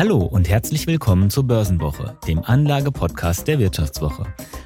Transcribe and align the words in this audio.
Hallo 0.00 0.16
und 0.22 0.48
herzlich 0.48 0.86
willkommen 0.86 1.28
zur 1.28 1.44
Börsenwoche, 1.44 2.16
dem 2.26 2.42
Anlage-Podcast 2.42 3.46
der 3.46 3.58
Wirtschaftswoche. 3.58 4.24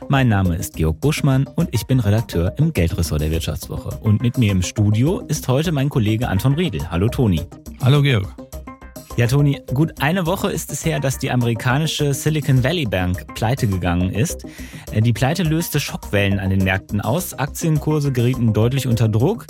Mein 0.09 0.29
Name 0.29 0.55
ist 0.55 0.77
Georg 0.77 1.01
Buschmann 1.01 1.49
und 1.57 1.71
ich 1.73 1.89
bin 1.89 1.99
Redakteur 1.99 2.55
im 2.57 2.73
Geldressort 2.73 3.21
der 3.21 3.33
Wirtschaftswoche. 3.33 3.99
Und 4.01 4.23
mit 4.23 4.39
mir 4.39 4.53
im 4.53 4.63
Studio 4.63 5.23
ist 5.27 5.49
heute 5.49 5.73
mein 5.73 5.89
Kollege 5.89 6.29
Anton 6.29 6.55
Riedel. 6.55 6.89
Hallo 6.89 7.09
Toni. 7.09 7.41
Hallo 7.83 8.01
Georg. 8.01 8.44
Ja, 9.17 9.29
Toni, 9.29 9.61
gut 9.73 9.93
eine 10.01 10.27
Woche 10.27 10.51
ist 10.51 10.73
es 10.73 10.85
her, 10.85 10.99
dass 10.99 11.19
die 11.19 11.31
amerikanische 11.31 12.13
Silicon 12.15 12.65
Valley 12.65 12.85
Bank 12.85 13.33
pleite 13.37 13.69
gegangen 13.69 14.11
ist. 14.11 14.45
Äh, 14.91 15.03
die 15.03 15.13
Pleite 15.13 15.45
löste 15.45 15.79
Schockwellen 15.79 16.41
an 16.41 16.51
den 16.51 16.65
Märkten 16.65 17.01
aus. 17.01 17.33
Aktienkurse 17.33 18.11
gerieten 18.11 18.53
deutlich 18.53 18.89
unter 18.89 19.09
Druck. 19.09 19.47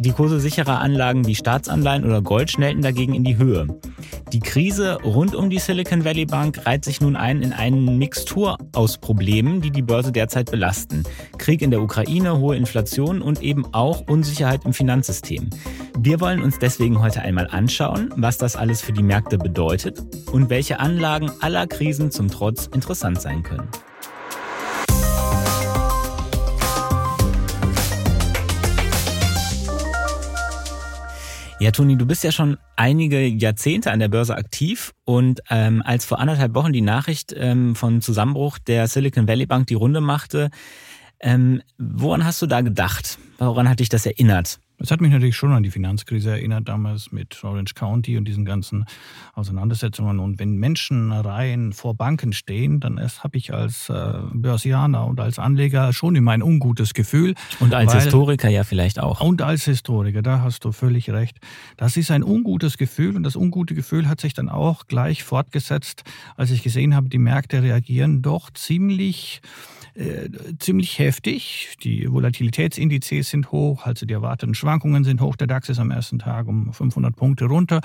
Die 0.00 0.12
Kurse 0.12 0.38
sicherer 0.38 0.80
Anlagen 0.80 1.26
wie 1.26 1.34
Staatsanleihen 1.34 2.04
oder 2.04 2.20
Gold 2.20 2.50
schnellten 2.50 2.82
dagegen 2.82 3.14
in 3.14 3.24
die 3.24 3.38
Höhe. 3.38 3.66
Die 4.32 4.40
Krise 4.40 4.98
rund 5.02 5.34
um 5.34 5.48
die 5.48 5.58
Silicon 5.58 6.04
Valley 6.04 6.26
Bank 6.26 6.66
reiht 6.66 6.84
sich 6.84 7.00
nun 7.00 7.16
ein 7.16 7.40
in 7.40 7.54
eine 7.54 7.76
Mixtur 7.76 8.58
aus 8.74 8.98
Problemen, 8.98 9.62
die 9.62 9.70
die 9.70 9.82
Börse 9.82 10.12
derzeit 10.12 10.50
belasten. 10.50 11.04
Krieg 11.38 11.62
in 11.62 11.70
der 11.70 11.80
Ukraine, 11.80 12.38
hohe 12.38 12.56
Inflation 12.56 13.22
und 13.22 13.40
eben 13.40 13.64
auch 13.72 14.02
Unsicherheit 14.08 14.66
im 14.66 14.74
Finanzsystem. 14.74 15.48
Wir 15.98 16.20
wollen 16.20 16.42
uns 16.42 16.58
deswegen 16.58 17.00
heute 17.00 17.22
einmal 17.22 17.48
anschauen, 17.48 18.12
was 18.16 18.36
das 18.36 18.56
alles 18.56 18.82
für 18.82 18.92
die 18.92 19.02
Märkte 19.06 19.38
bedeutet 19.38 20.02
und 20.32 20.50
welche 20.50 20.80
Anlagen 20.80 21.30
aller 21.40 21.66
Krisen 21.66 22.10
zum 22.10 22.30
Trotz 22.30 22.66
interessant 22.66 23.20
sein 23.20 23.42
können. 23.42 23.68
Ja, 31.58 31.70
Toni, 31.70 31.96
du 31.96 32.04
bist 32.04 32.22
ja 32.22 32.32
schon 32.32 32.58
einige 32.76 33.24
Jahrzehnte 33.26 33.90
an 33.90 33.98
der 33.98 34.08
Börse 34.08 34.36
aktiv 34.36 34.92
und 35.06 35.40
ähm, 35.48 35.82
als 35.86 36.04
vor 36.04 36.18
anderthalb 36.18 36.54
Wochen 36.54 36.74
die 36.74 36.82
Nachricht 36.82 37.34
ähm, 37.34 37.74
von 37.74 38.02
Zusammenbruch 38.02 38.58
der 38.58 38.88
Silicon 38.88 39.26
Valley 39.26 39.46
Bank 39.46 39.66
die 39.68 39.74
Runde 39.74 40.02
machte, 40.02 40.50
ähm, 41.18 41.62
woran 41.78 42.26
hast 42.26 42.42
du 42.42 42.46
da 42.46 42.60
gedacht? 42.60 43.18
Woran 43.38 43.70
hat 43.70 43.80
dich 43.80 43.88
das 43.88 44.04
erinnert? 44.04 44.58
Es 44.78 44.90
hat 44.90 45.00
mich 45.00 45.10
natürlich 45.10 45.36
schon 45.36 45.52
an 45.52 45.62
die 45.62 45.70
Finanzkrise 45.70 46.32
erinnert, 46.32 46.68
damals 46.68 47.10
mit 47.10 47.42
Orange 47.42 47.74
County 47.74 48.18
und 48.18 48.26
diesen 48.26 48.44
ganzen 48.44 48.84
Auseinandersetzungen. 49.32 50.18
Und 50.18 50.38
wenn 50.38 50.56
Menschenreihen 50.56 51.72
vor 51.72 51.94
Banken 51.94 52.34
stehen, 52.34 52.80
dann 52.80 53.00
habe 53.00 53.38
ich 53.38 53.54
als 53.54 53.88
äh, 53.88 54.12
Börsianer 54.34 55.06
und 55.06 55.18
als 55.18 55.38
Anleger 55.38 55.92
schon 55.94 56.14
immer 56.14 56.32
ein 56.32 56.42
ungutes 56.42 56.92
Gefühl. 56.92 57.34
Und 57.58 57.74
als 57.74 57.94
weil, 57.94 58.02
Historiker 58.02 58.50
ja 58.50 58.64
vielleicht 58.64 59.00
auch. 59.00 59.22
Und 59.22 59.40
als 59.40 59.64
Historiker, 59.64 60.20
da 60.20 60.42
hast 60.42 60.64
du 60.64 60.72
völlig 60.72 61.08
recht. 61.08 61.38
Das 61.78 61.96
ist 61.96 62.10
ein 62.10 62.22
ungutes 62.22 62.76
Gefühl 62.76 63.16
und 63.16 63.22
das 63.22 63.36
ungute 63.36 63.74
Gefühl 63.74 64.08
hat 64.08 64.20
sich 64.20 64.34
dann 64.34 64.50
auch 64.50 64.86
gleich 64.88 65.24
fortgesetzt, 65.24 66.04
als 66.36 66.50
ich 66.50 66.62
gesehen 66.62 66.94
habe, 66.94 67.08
die 67.08 67.18
Märkte 67.18 67.62
reagieren 67.62 68.20
doch 68.20 68.50
ziemlich 68.50 69.40
äh, 69.96 70.28
ziemlich 70.58 70.98
heftig. 70.98 71.76
Die 71.82 72.12
Volatilitätsindizes 72.12 73.30
sind 73.30 73.50
hoch, 73.50 73.86
also 73.86 74.04
die 74.04 74.12
erwarteten 74.12 74.54
Schwankungen 74.66 75.04
sind 75.04 75.20
hoch. 75.20 75.36
Der 75.36 75.46
DAX 75.46 75.68
ist 75.68 75.78
am 75.78 75.92
ersten 75.92 76.18
Tag 76.18 76.48
um 76.48 76.72
500 76.72 77.14
Punkte 77.14 77.44
runter. 77.44 77.80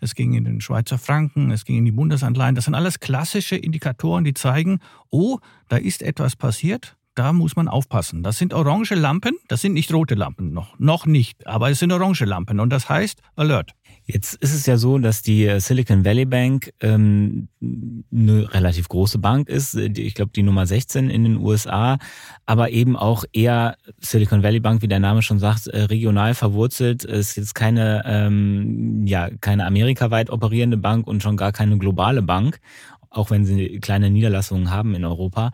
Es 0.00 0.16
ging 0.16 0.34
in 0.34 0.42
den 0.42 0.60
Schweizer 0.60 0.98
Franken, 0.98 1.52
es 1.52 1.64
ging 1.64 1.76
in 1.76 1.84
die 1.84 1.92
Bundesanleihen. 1.92 2.56
Das 2.56 2.64
sind 2.64 2.74
alles 2.74 2.98
klassische 2.98 3.54
Indikatoren, 3.54 4.24
die 4.24 4.34
zeigen, 4.34 4.80
oh, 5.10 5.38
da 5.68 5.76
ist 5.76 6.02
etwas 6.02 6.34
passiert. 6.34 6.96
Da 7.14 7.32
muss 7.32 7.54
man 7.54 7.68
aufpassen. 7.68 8.24
Das 8.24 8.36
sind 8.36 8.52
orange 8.52 8.96
Lampen, 8.96 9.36
das 9.46 9.60
sind 9.60 9.74
nicht 9.74 9.94
rote 9.94 10.16
Lampen, 10.16 10.52
noch, 10.52 10.76
noch 10.80 11.06
nicht, 11.06 11.46
aber 11.46 11.70
es 11.70 11.78
sind 11.78 11.92
orange 11.92 12.24
Lampen 12.24 12.58
und 12.58 12.70
das 12.70 12.88
heißt 12.88 13.20
Alert. 13.36 13.70
Jetzt 14.06 14.34
ist 14.34 14.54
es 14.54 14.66
ja 14.66 14.76
so, 14.76 14.98
dass 14.98 15.22
die 15.22 15.46
äh, 15.46 15.60
Silicon 15.60 16.04
Valley 16.04 16.26
Bank 16.26 16.74
ähm, 16.80 17.48
eine 17.62 18.52
relativ 18.52 18.88
große 18.88 19.18
Bank 19.18 19.48
ist. 19.48 19.74
Ich 19.74 20.14
glaube, 20.14 20.30
die 20.34 20.42
Nummer 20.42 20.66
16 20.66 21.08
in 21.08 21.24
den 21.24 21.36
USA, 21.38 21.96
aber 22.44 22.70
eben 22.70 22.96
auch 22.96 23.24
eher 23.32 23.76
Silicon 24.00 24.42
Valley 24.42 24.60
Bank, 24.60 24.82
wie 24.82 24.88
der 24.88 25.00
Name 25.00 25.22
schon 25.22 25.38
sagt, 25.38 25.68
äh, 25.68 25.84
regional 25.84 26.34
verwurzelt. 26.34 27.04
Ist 27.04 27.36
jetzt 27.36 27.54
keine, 27.54 28.02
ähm, 28.04 29.06
ja, 29.06 29.30
keine 29.40 29.64
amerikaweit 29.64 30.28
operierende 30.28 30.76
Bank 30.76 31.06
und 31.06 31.22
schon 31.22 31.38
gar 31.38 31.52
keine 31.52 31.78
globale 31.78 32.20
Bank, 32.20 32.60
auch 33.08 33.30
wenn 33.30 33.46
sie 33.46 33.78
kleine 33.80 34.10
Niederlassungen 34.10 34.70
haben 34.70 34.94
in 34.94 35.06
Europa. 35.06 35.50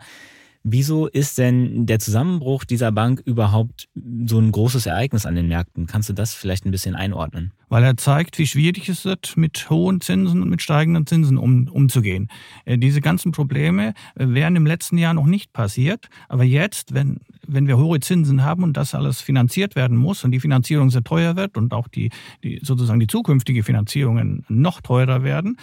Wieso 0.63 1.07
ist 1.07 1.39
denn 1.39 1.87
der 1.87 1.97
Zusammenbruch 1.97 2.65
dieser 2.65 2.91
Bank 2.91 3.19
überhaupt 3.25 3.89
so 4.27 4.37
ein 4.37 4.51
großes 4.51 4.85
Ereignis 4.85 5.25
an 5.25 5.33
den 5.33 5.47
Märkten? 5.47 5.87
Kannst 5.87 6.09
du 6.09 6.13
das 6.13 6.35
vielleicht 6.35 6.65
ein 6.65 6.71
bisschen 6.71 6.95
einordnen? 6.95 7.51
Weil 7.67 7.83
er 7.83 7.97
zeigt, 7.97 8.37
wie 8.37 8.45
schwierig 8.45 8.87
es 8.87 9.05
ist, 9.05 9.37
mit 9.37 9.71
hohen 9.71 10.01
Zinsen 10.01 10.39
und 10.41 10.49
mit 10.49 10.61
steigenden 10.61 11.07
Zinsen 11.07 11.39
um, 11.39 11.67
umzugehen. 11.67 12.29
Äh, 12.65 12.77
diese 12.77 13.01
ganzen 13.01 13.31
Probleme 13.31 13.95
äh, 14.15 14.27
wären 14.27 14.55
im 14.55 14.67
letzten 14.67 14.99
Jahr 14.99 15.15
noch 15.15 15.25
nicht 15.25 15.51
passiert. 15.51 16.09
Aber 16.29 16.43
jetzt, 16.43 16.93
wenn, 16.93 17.21
wenn 17.47 17.67
wir 17.67 17.77
hohe 17.77 17.99
Zinsen 17.99 18.43
haben 18.43 18.63
und 18.63 18.77
das 18.77 18.93
alles 18.93 19.19
finanziert 19.19 19.75
werden 19.75 19.97
muss 19.97 20.23
und 20.23 20.31
die 20.31 20.39
Finanzierung 20.39 20.91
sehr 20.91 21.03
teuer 21.03 21.35
wird 21.35 21.57
und 21.57 21.73
auch 21.73 21.87
die, 21.87 22.11
die 22.43 22.59
sozusagen 22.61 22.99
die 22.99 23.07
zukünftige 23.07 23.63
Finanzierungen 23.63 24.45
noch 24.47 24.81
teurer 24.81 25.23
werden, 25.23 25.57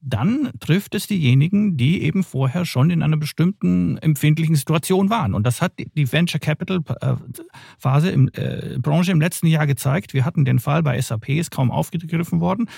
dann 0.00 0.50
trifft 0.60 0.94
es 0.94 1.06
diejenigen, 1.06 1.76
die 1.76 2.02
eben 2.02 2.22
vorher 2.22 2.64
schon 2.64 2.90
in 2.90 3.02
einer 3.02 3.16
bestimmten 3.16 3.98
empfindlichen 3.98 4.54
Situation 4.54 5.10
waren. 5.10 5.34
Und 5.34 5.46
das 5.46 5.60
hat 5.60 5.72
die 5.78 6.12
Venture 6.12 6.40
Capital 6.40 6.80
äh, 7.00 7.14
Phase 7.78 8.10
im, 8.10 8.30
äh, 8.34 8.78
Branche 8.78 9.10
im 9.10 9.20
letzten 9.20 9.48
Jahr 9.48 9.66
gezeigt. 9.66 10.14
Wir 10.14 10.24
hatten 10.24 10.44
den 10.44 10.58
Fall 10.60 10.82
bei 10.82 11.00
SAP, 11.00 11.30
ist 11.30 11.50
kaum 11.50 11.70
aufgegriffen 11.70 12.40
worden. 12.40 12.68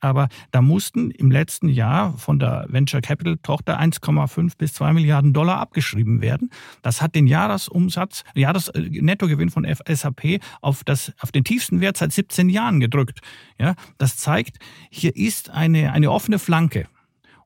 Aber 0.00 0.28
da 0.52 0.62
mussten 0.62 1.10
im 1.10 1.30
letzten 1.30 1.68
Jahr 1.68 2.16
von 2.16 2.38
der 2.38 2.66
Venture 2.68 3.00
Capital 3.00 3.36
Tochter 3.42 3.80
1,5 3.80 4.56
bis 4.56 4.74
2 4.74 4.92
Milliarden 4.92 5.32
Dollar 5.32 5.58
abgeschrieben 5.58 6.20
werden. 6.20 6.50
Das 6.82 7.02
hat 7.02 7.14
den 7.14 7.26
Jahresumsatz, 7.26 8.22
Jahresnettogewinn 8.34 9.50
von 9.50 9.66
SAP 9.66 10.40
auf, 10.60 10.84
das, 10.84 11.12
auf 11.20 11.32
den 11.32 11.42
tiefsten 11.42 11.80
Wert 11.80 11.96
seit 11.96 12.12
17 12.12 12.48
Jahren 12.48 12.78
gedrückt. 12.78 13.20
Ja, 13.58 13.74
das 13.98 14.16
zeigt, 14.16 14.58
hier 14.90 15.16
ist 15.16 15.50
eine, 15.50 15.92
eine 15.92 16.12
offene 16.12 16.38
Flanke. 16.38 16.67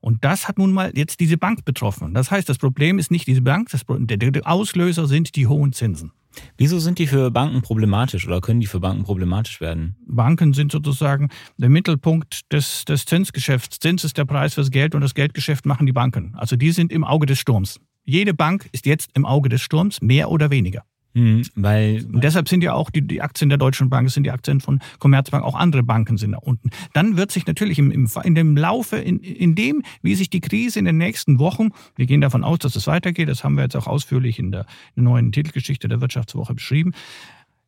Und 0.03 0.25
das 0.25 0.49
hat 0.49 0.57
nun 0.57 0.73
mal 0.73 0.91
jetzt 0.95 1.21
diese 1.21 1.37
Bank 1.37 1.63
betroffen. 1.63 2.13
Das 2.13 2.29
heißt, 2.29 2.49
das 2.49 2.57
Problem 2.57 2.99
ist 2.99 3.09
nicht 3.09 3.25
diese 3.25 3.41
Bank, 3.41 3.69
das, 3.69 3.83
der 3.87 4.45
Auslöser 4.45 5.07
sind 5.07 5.37
die 5.37 5.47
hohen 5.47 5.71
Zinsen. 5.71 6.11
Wieso 6.57 6.79
sind 6.79 6.99
die 6.99 7.07
für 7.07 7.31
Banken 7.31 7.61
problematisch 7.61 8.27
oder 8.27 8.41
können 8.41 8.59
die 8.59 8.67
für 8.67 8.81
Banken 8.81 9.05
problematisch 9.05 9.61
werden? 9.61 9.95
Banken 10.05 10.51
sind 10.51 10.73
sozusagen 10.73 11.29
der 11.57 11.69
Mittelpunkt 11.69 12.51
des, 12.51 12.83
des 12.83 13.05
Zinsgeschäfts. 13.05 13.79
Zins 13.79 14.03
ist 14.03 14.17
der 14.17 14.25
Preis 14.25 14.55
fürs 14.55 14.71
Geld 14.71 14.93
und 14.93 14.99
das 14.99 15.13
Geldgeschäft 15.13 15.65
machen 15.65 15.85
die 15.85 15.93
Banken. 15.93 16.35
Also 16.35 16.57
die 16.57 16.71
sind 16.71 16.91
im 16.91 17.05
Auge 17.05 17.25
des 17.25 17.39
Sturms. 17.39 17.79
Jede 18.03 18.33
Bank 18.33 18.67
ist 18.73 18.85
jetzt 18.85 19.11
im 19.13 19.25
Auge 19.25 19.47
des 19.47 19.61
Sturms, 19.61 20.01
mehr 20.01 20.29
oder 20.29 20.49
weniger. 20.51 20.83
Mhm, 21.13 21.43
weil 21.55 22.03
deshalb 22.03 22.49
sind 22.49 22.63
ja 22.63 22.73
auch 22.73 22.89
die, 22.89 23.01
die 23.01 23.21
Aktien 23.21 23.49
der 23.49 23.59
Deutschen 23.59 23.89
Bank, 23.89 24.09
sind 24.09 24.23
die 24.23 24.31
Aktien 24.31 24.61
von 24.61 24.79
Commerzbank, 24.99 25.43
auch 25.43 25.55
andere 25.55 25.83
Banken 25.83 26.17
sind 26.17 26.31
da 26.31 26.39
unten. 26.39 26.71
Dann 26.93 27.17
wird 27.17 27.31
sich 27.31 27.45
natürlich 27.45 27.77
im, 27.77 27.91
im, 27.91 28.09
in 28.23 28.35
dem 28.35 28.57
Laufe, 28.57 28.97
in, 28.97 29.19
in 29.19 29.53
dem, 29.53 29.83
wie 30.01 30.15
sich 30.15 30.29
die 30.29 30.41
Krise 30.41 30.79
in 30.79 30.85
den 30.85 30.97
nächsten 30.97 31.37
Wochen, 31.37 31.69
wir 31.95 32.07
gehen 32.07 32.21
davon 32.21 32.43
aus, 32.43 32.59
dass 32.59 32.75
es 32.75 32.87
weitergeht, 32.87 33.29
das 33.29 33.43
haben 33.43 33.55
wir 33.55 33.63
jetzt 33.63 33.75
auch 33.75 33.87
ausführlich 33.87 34.39
in 34.39 34.51
der, 34.51 34.61
in 34.95 35.03
der 35.03 35.13
neuen 35.13 35.31
Titelgeschichte 35.31 35.87
der 35.87 36.01
Wirtschaftswoche 36.01 36.55
beschrieben, 36.55 36.93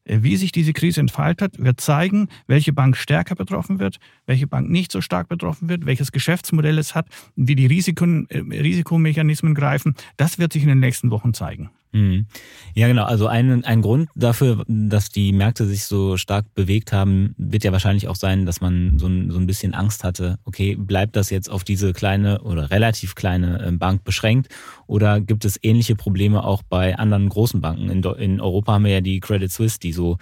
äh, 0.06 0.20
wie 0.22 0.38
sich 0.38 0.52
diese 0.52 0.74
Krise 0.74 1.02
entfaltet, 1.02 1.64
wird 1.64 1.82
zeigen, 1.82 2.30
welche 2.48 2.74
Bank 2.74 2.98
stärker 2.98 3.36
betroffen 3.36 3.80
wird, 3.80 3.98
welche 4.26 4.48
Bank 4.48 4.70
nicht 4.70 4.92
so 4.92 5.02
stark 5.02 5.30
betroffen 5.30 5.70
wird, 5.70 5.86
welches 5.86 6.12
Geschäftsmodell 6.12 6.80
es 6.80 6.96
hat, 6.96 7.08
wie 7.36 7.56
die 7.56 7.68
Risiken, 7.68 8.28
äh, 8.30 8.40
Risikomechanismen 8.40 9.54
greifen. 9.54 9.96
Das 10.18 10.40
wird 10.40 10.54
sich 10.54 10.64
in 10.64 10.70
den 10.70 10.80
nächsten 10.80 11.12
Wochen 11.12 11.34
zeigen. 11.34 11.70
Mhm. 11.96 12.26
Ja, 12.74 12.90
genau. 12.90 13.06
Also 13.06 13.28
ein, 13.28 13.64
ein 13.64 13.82
Grund 13.82 14.10
dafür, 14.16 14.66
dass 14.68 15.08
die 15.08 15.32
Märkte 15.32 15.66
sich 15.66 15.86
so 15.86 16.18
stark 16.18 16.54
bewegt 16.54 16.92
haben, 16.92 17.34
wird 17.38 17.64
ja 17.64 17.72
wahrscheinlich 17.72 18.10
auch 18.10 18.18
sein, 18.18 18.46
dass 18.46 18.60
man 18.60 19.00
so 19.00 19.08
ein, 19.08 19.32
so 19.32 19.40
ein 19.40 19.48
bisschen 19.48 19.74
Angst 19.74 20.04
hatte. 20.04 20.38
Okay, 20.44 20.76
bleibt 20.76 21.16
das 21.16 21.30
jetzt 21.30 21.50
auf 21.50 21.64
diese 21.64 21.94
kleine 21.94 22.42
oder 22.42 22.70
relativ 22.70 23.16
kleine 23.16 23.64
ähm, 23.66 23.80
Bank 23.80 24.04
beschränkt 24.04 24.50
oder 24.88 25.22
gibt 25.22 25.46
es 25.46 25.58
ähnliche 25.64 25.96
Probleme 25.96 26.44
auch 26.44 26.64
bei 26.64 26.98
anderen 26.98 27.30
großen 27.30 27.62
Banken? 27.62 27.90
In, 27.90 28.04
in 28.04 28.42
Europa 28.42 28.74
haben 28.74 28.84
wir 28.84 28.92
ja 28.92 29.02
die 29.02 29.22
Credit 29.22 29.50
Suisse, 29.50 29.80
die 29.80 29.94
so 29.94 30.18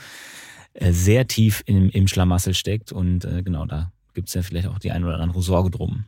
äh, 0.75 0.91
sehr 0.91 1.25
tief 1.25 1.63
im, 1.65 1.89
im 1.89 2.07
Schlamassel 2.07 2.53
steckt 2.53 2.91
und 2.91 3.25
äh, 3.25 3.41
genau 3.41 3.65
da 3.65 3.91
gibt 4.13 4.27
es 4.27 4.35
ja 4.35 4.43
vielleicht 4.43 4.67
auch 4.67 4.77
die 4.77 4.91
ein 4.91 5.03
oder 5.03 5.19
andere 5.19 5.41
Sorge 5.41 5.71
drum. 5.71 6.05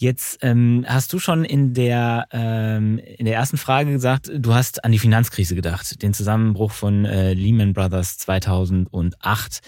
Jetzt 0.00 0.38
ähm, 0.40 0.86
hast 0.88 1.12
du 1.12 1.18
schon 1.18 1.44
in 1.44 1.74
der, 1.74 2.26
ähm, 2.32 2.98
in 2.98 3.26
der 3.26 3.34
ersten 3.34 3.58
Frage 3.58 3.92
gesagt, 3.92 4.32
du 4.34 4.54
hast 4.54 4.82
an 4.82 4.92
die 4.92 4.98
Finanzkrise 4.98 5.54
gedacht, 5.54 6.00
den 6.02 6.14
Zusammenbruch 6.14 6.72
von 6.72 7.04
äh, 7.04 7.34
Lehman 7.34 7.74
Brothers 7.74 8.16
2008. 8.16 9.60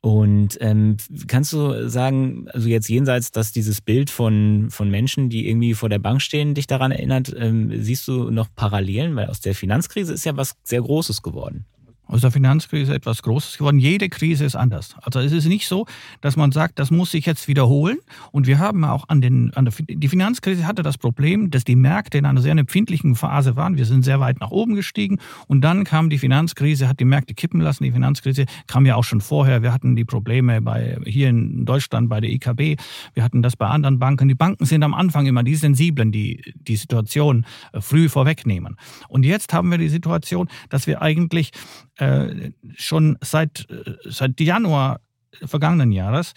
Und 0.00 0.58
ähm, 0.60 0.96
kannst 1.28 1.52
du 1.52 1.88
sagen, 1.88 2.48
also 2.52 2.68
jetzt 2.68 2.88
jenseits, 2.88 3.30
dass 3.30 3.52
dieses 3.52 3.80
Bild 3.80 4.10
von, 4.10 4.66
von 4.70 4.90
Menschen, 4.90 5.28
die 5.28 5.48
irgendwie 5.48 5.74
vor 5.74 5.88
der 5.88 6.00
Bank 6.00 6.22
stehen, 6.22 6.54
dich 6.54 6.66
daran 6.66 6.90
erinnert, 6.90 7.32
ähm, 7.38 7.70
siehst 7.80 8.08
du 8.08 8.32
noch 8.32 8.48
Parallelen? 8.56 9.14
Weil 9.14 9.28
aus 9.28 9.38
der 9.38 9.54
Finanzkrise 9.54 10.12
ist 10.12 10.24
ja 10.24 10.36
was 10.36 10.54
sehr 10.64 10.82
Großes 10.82 11.22
geworden. 11.22 11.66
Aus 12.08 12.22
der 12.22 12.30
Finanzkrise 12.30 12.94
etwas 12.94 13.22
Großes 13.22 13.58
geworden. 13.58 13.78
Jede 13.78 14.08
Krise 14.08 14.44
ist 14.44 14.56
anders. 14.56 14.96
Also 15.02 15.20
es 15.20 15.32
ist 15.32 15.46
nicht 15.46 15.68
so, 15.68 15.86
dass 16.20 16.36
man 16.36 16.50
sagt, 16.52 16.78
das 16.78 16.90
muss 16.90 17.10
sich 17.10 17.26
jetzt 17.26 17.46
wiederholen. 17.48 17.98
Und 18.32 18.46
wir 18.46 18.58
haben 18.58 18.84
auch 18.84 19.08
an 19.08 19.20
den, 19.20 19.52
an 19.54 19.66
der, 19.66 19.74
die 19.86 20.08
Finanzkrise 20.08 20.66
hatte 20.66 20.82
das 20.82 20.98
Problem, 20.98 21.50
dass 21.50 21.64
die 21.64 21.76
Märkte 21.76 22.18
in 22.18 22.24
einer 22.24 22.40
sehr 22.40 22.56
empfindlichen 22.56 23.14
Phase 23.14 23.56
waren. 23.56 23.76
Wir 23.76 23.84
sind 23.84 24.02
sehr 24.02 24.20
weit 24.20 24.40
nach 24.40 24.50
oben 24.50 24.74
gestiegen. 24.74 25.18
Und 25.46 25.60
dann 25.60 25.84
kam 25.84 26.08
die 26.10 26.18
Finanzkrise, 26.18 26.88
hat 26.88 26.98
die 26.98 27.04
Märkte 27.04 27.34
kippen 27.34 27.60
lassen. 27.60 27.84
Die 27.84 27.92
Finanzkrise 27.92 28.46
kam 28.66 28.86
ja 28.86 28.96
auch 28.96 29.04
schon 29.04 29.20
vorher. 29.20 29.62
Wir 29.62 29.72
hatten 29.72 29.94
die 29.94 30.04
Probleme 30.04 30.62
bei, 30.62 30.98
hier 31.04 31.28
in 31.28 31.66
Deutschland 31.66 32.08
bei 32.08 32.20
der 32.20 32.30
IKB. 32.30 32.80
Wir 33.14 33.22
hatten 33.22 33.42
das 33.42 33.56
bei 33.56 33.66
anderen 33.66 33.98
Banken. 33.98 34.28
Die 34.28 34.34
Banken 34.34 34.64
sind 34.64 34.82
am 34.82 34.94
Anfang 34.94 35.26
immer 35.26 35.42
die 35.42 35.56
Sensiblen, 35.56 36.10
die 36.10 36.54
die 36.54 36.76
Situation 36.76 37.44
äh, 37.72 37.80
früh 37.80 38.08
vorwegnehmen. 38.08 38.76
Und 39.08 39.24
jetzt 39.24 39.52
haben 39.52 39.70
wir 39.70 39.78
die 39.78 39.88
Situation, 39.88 40.48
dass 40.70 40.86
wir 40.86 41.02
eigentlich 41.02 41.52
äh, 41.98 42.52
schon 42.76 43.18
seit, 43.20 43.68
äh, 43.70 43.96
seit 44.04 44.40
Januar 44.40 45.00
vergangenen 45.44 45.92
Jahres 45.92 46.32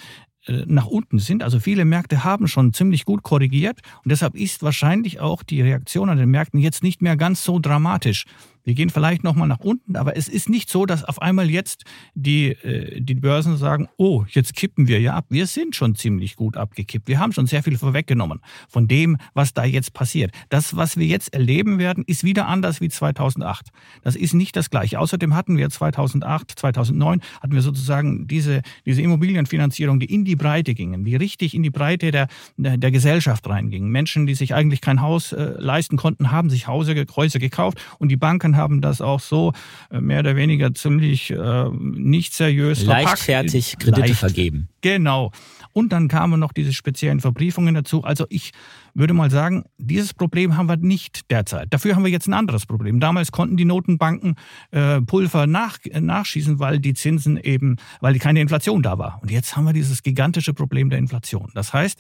äh, 0.47 0.63
nach 0.65 0.87
unten 0.87 1.19
sind. 1.19 1.43
Also 1.43 1.59
viele 1.59 1.85
Märkte 1.85 2.23
haben 2.23 2.47
schon 2.47 2.73
ziemlich 2.73 3.05
gut 3.05 3.23
korrigiert 3.23 3.79
und 4.03 4.09
deshalb 4.11 4.35
ist 4.35 4.63
wahrscheinlich 4.63 5.19
auch 5.19 5.43
die 5.43 5.61
Reaktion 5.61 6.09
an 6.09 6.17
den 6.17 6.29
Märkten 6.29 6.59
jetzt 6.59 6.83
nicht 6.83 7.01
mehr 7.01 7.15
ganz 7.15 7.43
so 7.43 7.59
dramatisch. 7.59 8.25
Wir 8.63 8.73
gehen 8.73 8.89
vielleicht 8.89 9.23
nochmal 9.23 9.47
nach 9.47 9.59
unten, 9.59 9.95
aber 9.95 10.15
es 10.17 10.27
ist 10.27 10.49
nicht 10.49 10.69
so, 10.69 10.85
dass 10.85 11.03
auf 11.03 11.21
einmal 11.21 11.49
jetzt 11.49 11.83
die, 12.13 12.49
äh, 12.49 13.01
die 13.01 13.15
Börsen 13.15 13.57
sagen, 13.57 13.87
oh, 13.97 14.25
jetzt 14.29 14.55
kippen 14.55 14.87
wir 14.87 14.99
ja 14.99 15.15
ab. 15.15 15.25
Wir 15.29 15.47
sind 15.47 15.75
schon 15.75 15.95
ziemlich 15.95 16.35
gut 16.35 16.57
abgekippt. 16.57 17.07
Wir 17.07 17.19
haben 17.19 17.31
schon 17.33 17.47
sehr 17.47 17.63
viel 17.63 17.77
vorweggenommen 17.77 18.39
von 18.69 18.87
dem, 18.87 19.17
was 19.33 19.53
da 19.53 19.63
jetzt 19.63 19.93
passiert. 19.93 20.31
Das, 20.49 20.75
was 20.75 20.97
wir 20.97 21.07
jetzt 21.07 21.33
erleben 21.33 21.79
werden, 21.79 22.03
ist 22.05 22.23
wieder 22.23 22.47
anders 22.47 22.81
wie 22.81 22.89
2008. 22.89 23.69
Das 24.03 24.15
ist 24.15 24.33
nicht 24.33 24.55
das 24.55 24.69
gleiche. 24.69 24.99
Außerdem 24.99 25.35
hatten 25.35 25.57
wir 25.57 25.69
2008, 25.69 26.51
2009, 26.51 27.21
hatten 27.41 27.53
wir 27.53 27.61
sozusagen 27.61 28.27
diese, 28.27 28.61
diese 28.85 29.01
Immobilienfinanzierung, 29.01 29.99
die 29.99 30.13
in 30.13 30.25
die 30.25 30.35
Breite 30.35 30.73
gingen, 30.73 31.03
die 31.03 31.15
richtig 31.15 31.53
in 31.55 31.63
die 31.63 31.69
Breite 31.69 32.11
der, 32.11 32.27
der 32.57 32.91
Gesellschaft 32.91 33.47
reingingen. 33.47 33.89
Menschen, 33.89 34.27
die 34.27 34.35
sich 34.35 34.53
eigentlich 34.53 34.81
kein 34.81 35.01
Haus 35.01 35.31
äh, 35.31 35.53
leisten 35.57 35.97
konnten, 35.97 36.31
haben 36.31 36.49
sich 36.49 36.67
Hause, 36.67 37.05
Häuser 37.15 37.39
gekauft 37.39 37.79
und 37.97 38.09
die 38.09 38.17
Banken 38.17 38.50
Banken 38.51 38.57
haben 38.57 38.81
das 38.81 39.01
auch 39.01 39.19
so 39.19 39.53
äh, 39.89 39.99
mehr 39.99 40.19
oder 40.19 40.35
weniger 40.35 40.73
ziemlich 40.73 41.31
äh, 41.31 41.69
nicht 41.71 42.33
seriös 42.33 42.83
Leichtfertig 42.83 43.71
verpackt. 43.71 43.83
Kredite 43.83 44.07
Leicht. 44.07 44.19
vergeben. 44.19 44.67
Genau. 44.81 45.31
Und 45.73 45.93
dann 45.93 46.07
kamen 46.07 46.39
noch 46.39 46.53
diese 46.53 46.73
speziellen 46.73 47.21
Verbriefungen 47.21 47.73
dazu. 47.75 48.03
Also 48.03 48.25
ich 48.29 48.51
würde 48.93 49.13
mal 49.13 49.31
sagen, 49.31 49.63
dieses 49.77 50.13
Problem 50.13 50.57
haben 50.57 50.67
wir 50.67 50.75
nicht 50.77 51.31
derzeit. 51.31 51.67
Dafür 51.69 51.95
haben 51.95 52.03
wir 52.03 52.11
jetzt 52.11 52.27
ein 52.27 52.33
anderes 52.33 52.65
Problem. 52.65 52.99
Damals 52.99 53.31
konnten 53.31 53.55
die 53.55 53.65
Notenbanken 53.65 54.35
äh, 54.71 55.01
Pulver 55.01 55.47
nach, 55.47 55.77
äh, 55.85 56.01
nachschießen, 56.01 56.59
weil 56.59 56.79
die 56.79 56.93
Zinsen 56.93 57.37
eben, 57.37 57.77
weil 58.01 58.17
keine 58.19 58.41
Inflation 58.41 58.83
da 58.83 58.97
war. 58.97 59.19
Und 59.21 59.31
jetzt 59.31 59.55
haben 59.55 59.65
wir 59.65 59.73
dieses 59.73 60.03
gigantische 60.03 60.53
Problem 60.53 60.89
der 60.89 60.99
Inflation. 60.99 61.51
Das 61.53 61.73
heißt, 61.73 61.99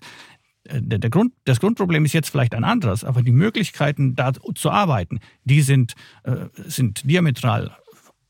der, 0.69 0.99
der 0.99 1.09
Grund, 1.09 1.33
das 1.45 1.59
Grundproblem 1.59 2.05
ist 2.05 2.13
jetzt 2.13 2.29
vielleicht 2.29 2.53
ein 2.53 2.63
anderes, 2.63 3.03
aber 3.03 3.21
die 3.21 3.31
Möglichkeiten, 3.31 4.15
da 4.15 4.31
zu 4.55 4.69
arbeiten, 4.69 5.19
die 5.43 5.61
sind, 5.61 5.93
äh, 6.23 6.45
sind 6.67 7.09
diametral 7.09 7.71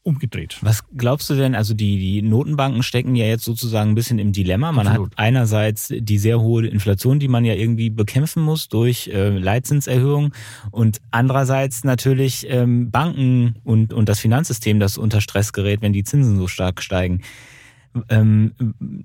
umgedreht. 0.03 0.57
Was 0.61 0.83
glaubst 0.97 1.29
du 1.29 1.35
denn, 1.35 1.53
also 1.53 1.73
die, 1.73 1.99
die 1.99 2.21
Notenbanken 2.21 2.81
stecken 2.81 3.15
ja 3.15 3.25
jetzt 3.25 3.43
sozusagen 3.43 3.91
ein 3.91 3.95
bisschen 3.95 4.17
im 4.17 4.31
Dilemma. 4.31 4.71
Man 4.71 4.87
Absolut. 4.87 5.11
hat 5.11 5.19
einerseits 5.19 5.93
die 5.95 6.17
sehr 6.17 6.39
hohe 6.41 6.65
Inflation, 6.65 7.19
die 7.19 7.27
man 7.27 7.45
ja 7.45 7.53
irgendwie 7.53 7.91
bekämpfen 7.91 8.41
muss 8.41 8.67
durch 8.67 9.09
äh, 9.09 9.29
Leitzinserhöhungen 9.29 10.33
und 10.71 10.97
andererseits 11.11 11.83
natürlich 11.83 12.47
ähm, 12.49 12.89
Banken 12.89 13.55
und, 13.63 13.93
und 13.93 14.09
das 14.09 14.19
Finanzsystem, 14.19 14.79
das 14.79 14.97
unter 14.97 15.21
Stress 15.21 15.53
gerät, 15.53 15.81
wenn 15.81 15.93
die 15.93 16.03
Zinsen 16.03 16.37
so 16.37 16.47
stark 16.47 16.81
steigen. 16.81 17.21
Ähm, 18.09 18.53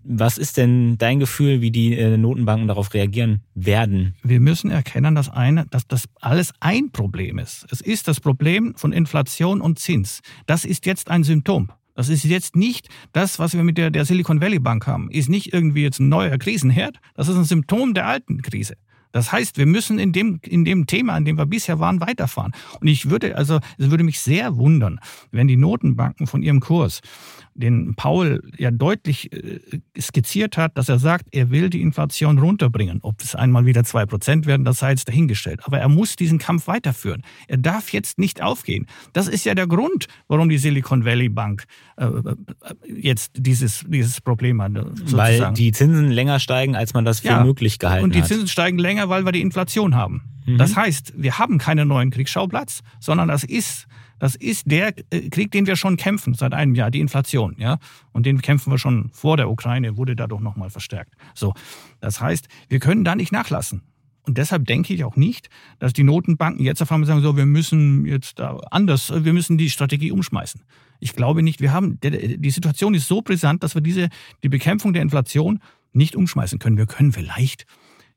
was 0.04 0.38
ist 0.38 0.56
denn 0.56 0.96
dein 0.98 1.18
Gefühl, 1.18 1.60
wie 1.60 1.70
die 1.70 1.96
äh, 1.96 2.16
Notenbanken 2.16 2.68
darauf 2.68 2.94
reagieren 2.94 3.40
werden? 3.54 4.14
Wir 4.22 4.40
müssen 4.40 4.70
erkennen, 4.70 5.14
dass, 5.14 5.28
eine, 5.28 5.66
dass 5.66 5.86
das 5.86 6.08
alles 6.20 6.52
ein 6.60 6.90
Problem 6.92 7.38
ist. 7.38 7.66
Es 7.70 7.80
ist 7.80 8.06
das 8.08 8.20
Problem 8.20 8.74
von 8.76 8.92
Inflation 8.92 9.60
und 9.60 9.78
Zins. 9.78 10.20
Das 10.46 10.64
ist 10.64 10.86
jetzt 10.86 11.10
ein 11.10 11.24
Symptom. 11.24 11.70
Das 11.94 12.08
ist 12.10 12.24
jetzt 12.24 12.54
nicht 12.54 12.88
das, 13.12 13.38
was 13.38 13.54
wir 13.54 13.64
mit 13.64 13.78
der, 13.78 13.90
der 13.90 14.04
Silicon 14.04 14.40
Valley 14.40 14.58
Bank 14.58 14.86
haben, 14.86 15.10
ist 15.10 15.30
nicht 15.30 15.52
irgendwie 15.52 15.82
jetzt 15.82 15.98
ein 15.98 16.10
neuer 16.10 16.36
Krisenherd. 16.38 17.00
Das 17.14 17.28
ist 17.28 17.36
ein 17.36 17.44
Symptom 17.44 17.94
der 17.94 18.06
alten 18.06 18.42
Krise. 18.42 18.74
Das 19.12 19.32
heißt, 19.32 19.56
wir 19.56 19.64
müssen 19.64 19.98
in 19.98 20.12
dem, 20.12 20.40
in 20.42 20.66
dem 20.66 20.86
Thema, 20.86 21.16
in 21.16 21.24
dem 21.24 21.38
wir 21.38 21.46
bisher 21.46 21.78
waren, 21.78 22.02
weiterfahren. 22.02 22.52
Und 22.80 22.86
ich 22.86 23.08
würde, 23.08 23.36
also, 23.36 23.60
es 23.78 23.90
würde 23.90 24.04
mich 24.04 24.20
sehr 24.20 24.58
wundern, 24.58 25.00
wenn 25.30 25.48
die 25.48 25.56
Notenbanken 25.56 26.26
von 26.26 26.42
ihrem 26.42 26.60
Kurs 26.60 27.00
den 27.56 27.94
Paul 27.94 28.42
ja 28.58 28.70
deutlich 28.70 29.32
äh, 29.32 29.60
skizziert 29.98 30.56
hat, 30.56 30.76
dass 30.76 30.88
er 30.88 30.98
sagt, 30.98 31.26
er 31.32 31.50
will 31.50 31.70
die 31.70 31.80
Inflation 31.80 32.38
runterbringen. 32.38 33.00
Ob 33.02 33.20
es 33.22 33.34
einmal 33.34 33.66
wieder 33.66 33.84
zwei 33.84 34.06
Prozent 34.06 34.46
werden, 34.46 34.64
das 34.64 34.78
sei 34.78 34.90
jetzt 34.90 35.08
dahingestellt. 35.08 35.60
Aber 35.64 35.78
er 35.78 35.88
muss 35.88 36.16
diesen 36.16 36.38
Kampf 36.38 36.66
weiterführen. 36.66 37.22
Er 37.48 37.56
darf 37.56 37.92
jetzt 37.92 38.18
nicht 38.18 38.42
aufgehen. 38.42 38.86
Das 39.12 39.28
ist 39.28 39.44
ja 39.44 39.54
der 39.54 39.66
Grund, 39.66 40.06
warum 40.28 40.48
die 40.48 40.58
Silicon 40.58 41.04
Valley 41.04 41.28
Bank 41.28 41.64
äh, 41.96 42.04
äh 42.04 42.36
jetzt 42.86 43.32
dieses, 43.36 43.84
dieses 43.88 44.20
Problem 44.20 44.60
hat. 44.62 44.72
Sozusagen. 44.74 45.16
Weil 45.16 45.52
die 45.54 45.72
Zinsen 45.72 46.10
länger 46.10 46.40
steigen, 46.40 46.76
als 46.76 46.94
man 46.94 47.04
das 47.04 47.20
für 47.20 47.28
ja, 47.28 47.44
möglich 47.44 47.78
gehalten 47.78 47.98
hat. 47.98 48.04
Und 48.04 48.14
die 48.14 48.22
Zinsen 48.22 48.42
hat. 48.42 48.50
steigen 48.50 48.78
länger, 48.78 49.08
weil 49.08 49.24
wir 49.24 49.32
die 49.32 49.40
Inflation 49.40 49.94
haben. 49.94 50.22
Mhm. 50.46 50.58
Das 50.58 50.76
heißt, 50.76 51.14
wir 51.16 51.38
haben 51.38 51.58
keinen 51.58 51.88
neuen 51.88 52.10
Kriegsschauplatz, 52.10 52.80
sondern 53.00 53.28
das 53.28 53.44
ist 53.44 53.86
das 54.18 54.34
ist 54.34 54.70
der 54.70 54.94
äh, 55.10 55.28
Krieg, 55.28 55.50
den 55.50 55.66
wir 55.66 55.76
schon 55.76 55.96
kämpfen 55.96 56.34
seit 56.34 56.54
einem 56.54 56.74
Jahr, 56.74 56.90
die 56.90 57.00
Inflation, 57.00 57.54
ja. 57.58 57.78
Und 58.12 58.26
den 58.26 58.40
kämpfen 58.42 58.70
wir 58.72 58.78
schon 58.78 59.10
vor 59.12 59.36
der 59.36 59.50
Ukraine, 59.50 59.96
wurde 59.96 60.16
dadurch 60.16 60.40
nochmal 60.40 60.70
verstärkt. 60.70 61.14
So. 61.34 61.54
Das 62.00 62.20
heißt, 62.20 62.48
wir 62.68 62.78
können 62.78 63.04
da 63.04 63.14
nicht 63.14 63.32
nachlassen. 63.32 63.82
Und 64.22 64.38
deshalb 64.38 64.66
denke 64.66 64.92
ich 64.92 65.04
auch 65.04 65.16
nicht, 65.16 65.48
dass 65.78 65.92
die 65.92 66.02
Notenbanken 66.02 66.64
jetzt 66.64 66.82
auf 66.82 66.90
einmal 66.90 67.06
sagen, 67.06 67.22
so, 67.22 67.36
wir 67.36 67.46
müssen 67.46 68.06
jetzt 68.06 68.40
da 68.40 68.56
anders, 68.70 69.12
wir 69.24 69.32
müssen 69.32 69.56
die 69.56 69.70
Strategie 69.70 70.10
umschmeißen. 70.10 70.62
Ich 70.98 71.14
glaube 71.14 71.42
nicht, 71.42 71.60
wir 71.60 71.72
haben, 71.72 72.00
die 72.00 72.50
Situation 72.50 72.94
ist 72.94 73.06
so 73.06 73.22
brisant, 73.22 73.62
dass 73.62 73.74
wir 73.74 73.82
diese, 73.82 74.08
die 74.42 74.48
Bekämpfung 74.48 74.92
der 74.92 75.02
Inflation 75.02 75.60
nicht 75.92 76.16
umschmeißen 76.16 76.58
können. 76.58 76.76
Wir 76.76 76.86
können 76.86 77.12
vielleicht 77.12 77.66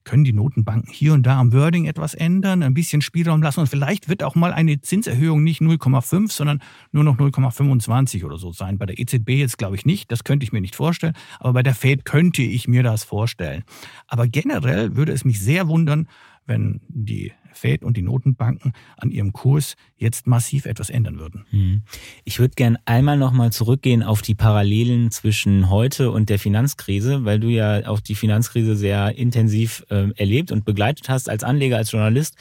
können 0.04 0.24
die 0.24 0.34
Notenbanken 0.34 0.92
hier 0.92 1.13
und 1.13 1.24
da 1.24 1.40
am 1.40 1.54
Wording 1.54 1.86
etwas 1.86 2.13
ändern, 2.13 2.63
ein 2.63 2.74
bisschen 2.74 3.01
Spielraum 3.01 3.42
lassen 3.42 3.60
und 3.60 3.68
vielleicht 3.68 4.10
wird 4.10 4.24
auch 4.24 4.36
mal 4.36 4.54
eine 4.54 4.81
Zinserhöhung 4.81 5.44
nicht 5.44 5.62
0,5, 5.62 6.31
sondern 6.31 6.62
nur 6.92 7.04
noch 7.04 7.18
0,25 7.18 8.24
oder 8.25 8.38
so 8.38 8.51
sein. 8.51 8.78
Bei 8.78 8.86
der 8.86 9.00
EZB 9.00 9.30
jetzt 9.30 9.57
glaube 9.57 9.75
ich 9.75 9.86
nicht, 9.86 10.12
das 10.12 10.24
könnte 10.24 10.44
ich 10.44 10.51
mir 10.51 10.62
nicht 10.62 10.75
vorstellen, 10.75 11.13
aber 11.40 11.54
bei 11.54 11.63
der 11.63 11.75
Fed 11.75 12.06
könnte 12.06 12.42
ich 12.42 12.68
mir 12.68 12.84
das 12.84 13.04
vorstellen. 13.04 13.63
Aber 14.07 14.28
generell 14.28 14.96
würde 14.96 15.12
es 15.12 15.25
mich 15.25 15.40
sehr 15.40 15.68
wundern, 15.68 16.07
wenn 16.45 16.81
die 16.88 17.31
Fed 17.54 17.84
und 17.84 17.98
die 17.98 18.02
Notenbanken 18.02 18.74
an 18.98 19.12
ihrem 19.12 19.34
Kurs 19.34 19.76
jetzt 19.98 20.28
massiv 20.28 20.66
etwas 20.66 20.90
ändern 20.90 21.20
würden. 21.20 21.46
Hm. 21.50 21.82
Ich 22.24 22.40
würde 22.40 22.56
gern 22.56 22.78
einmal 22.86 23.18
nochmal 23.18 23.52
zurückgehen 23.52 24.04
auf 24.04 24.22
die 24.22 24.36
Parallelen 24.36 25.12
zwischen 25.12 25.70
heute 25.70 26.12
und 26.12 26.30
der 26.30 26.40
Finanzkrise, 26.40 27.26
weil 27.26 27.40
du 27.40 27.48
ja 27.48 27.88
auch 27.88 28.00
die 28.00 28.16
Finanzkrise 28.16 28.76
sehr 28.76 29.18
intensiv 29.18 29.86
äh, 29.90 30.10
erlebt 30.16 30.52
und 30.52 30.66
begleitet 30.66 31.10
hast 31.10 31.30
als 31.30 31.44
Anleger, 31.44 31.78
als 31.78 31.92
Journalist. 31.92 32.36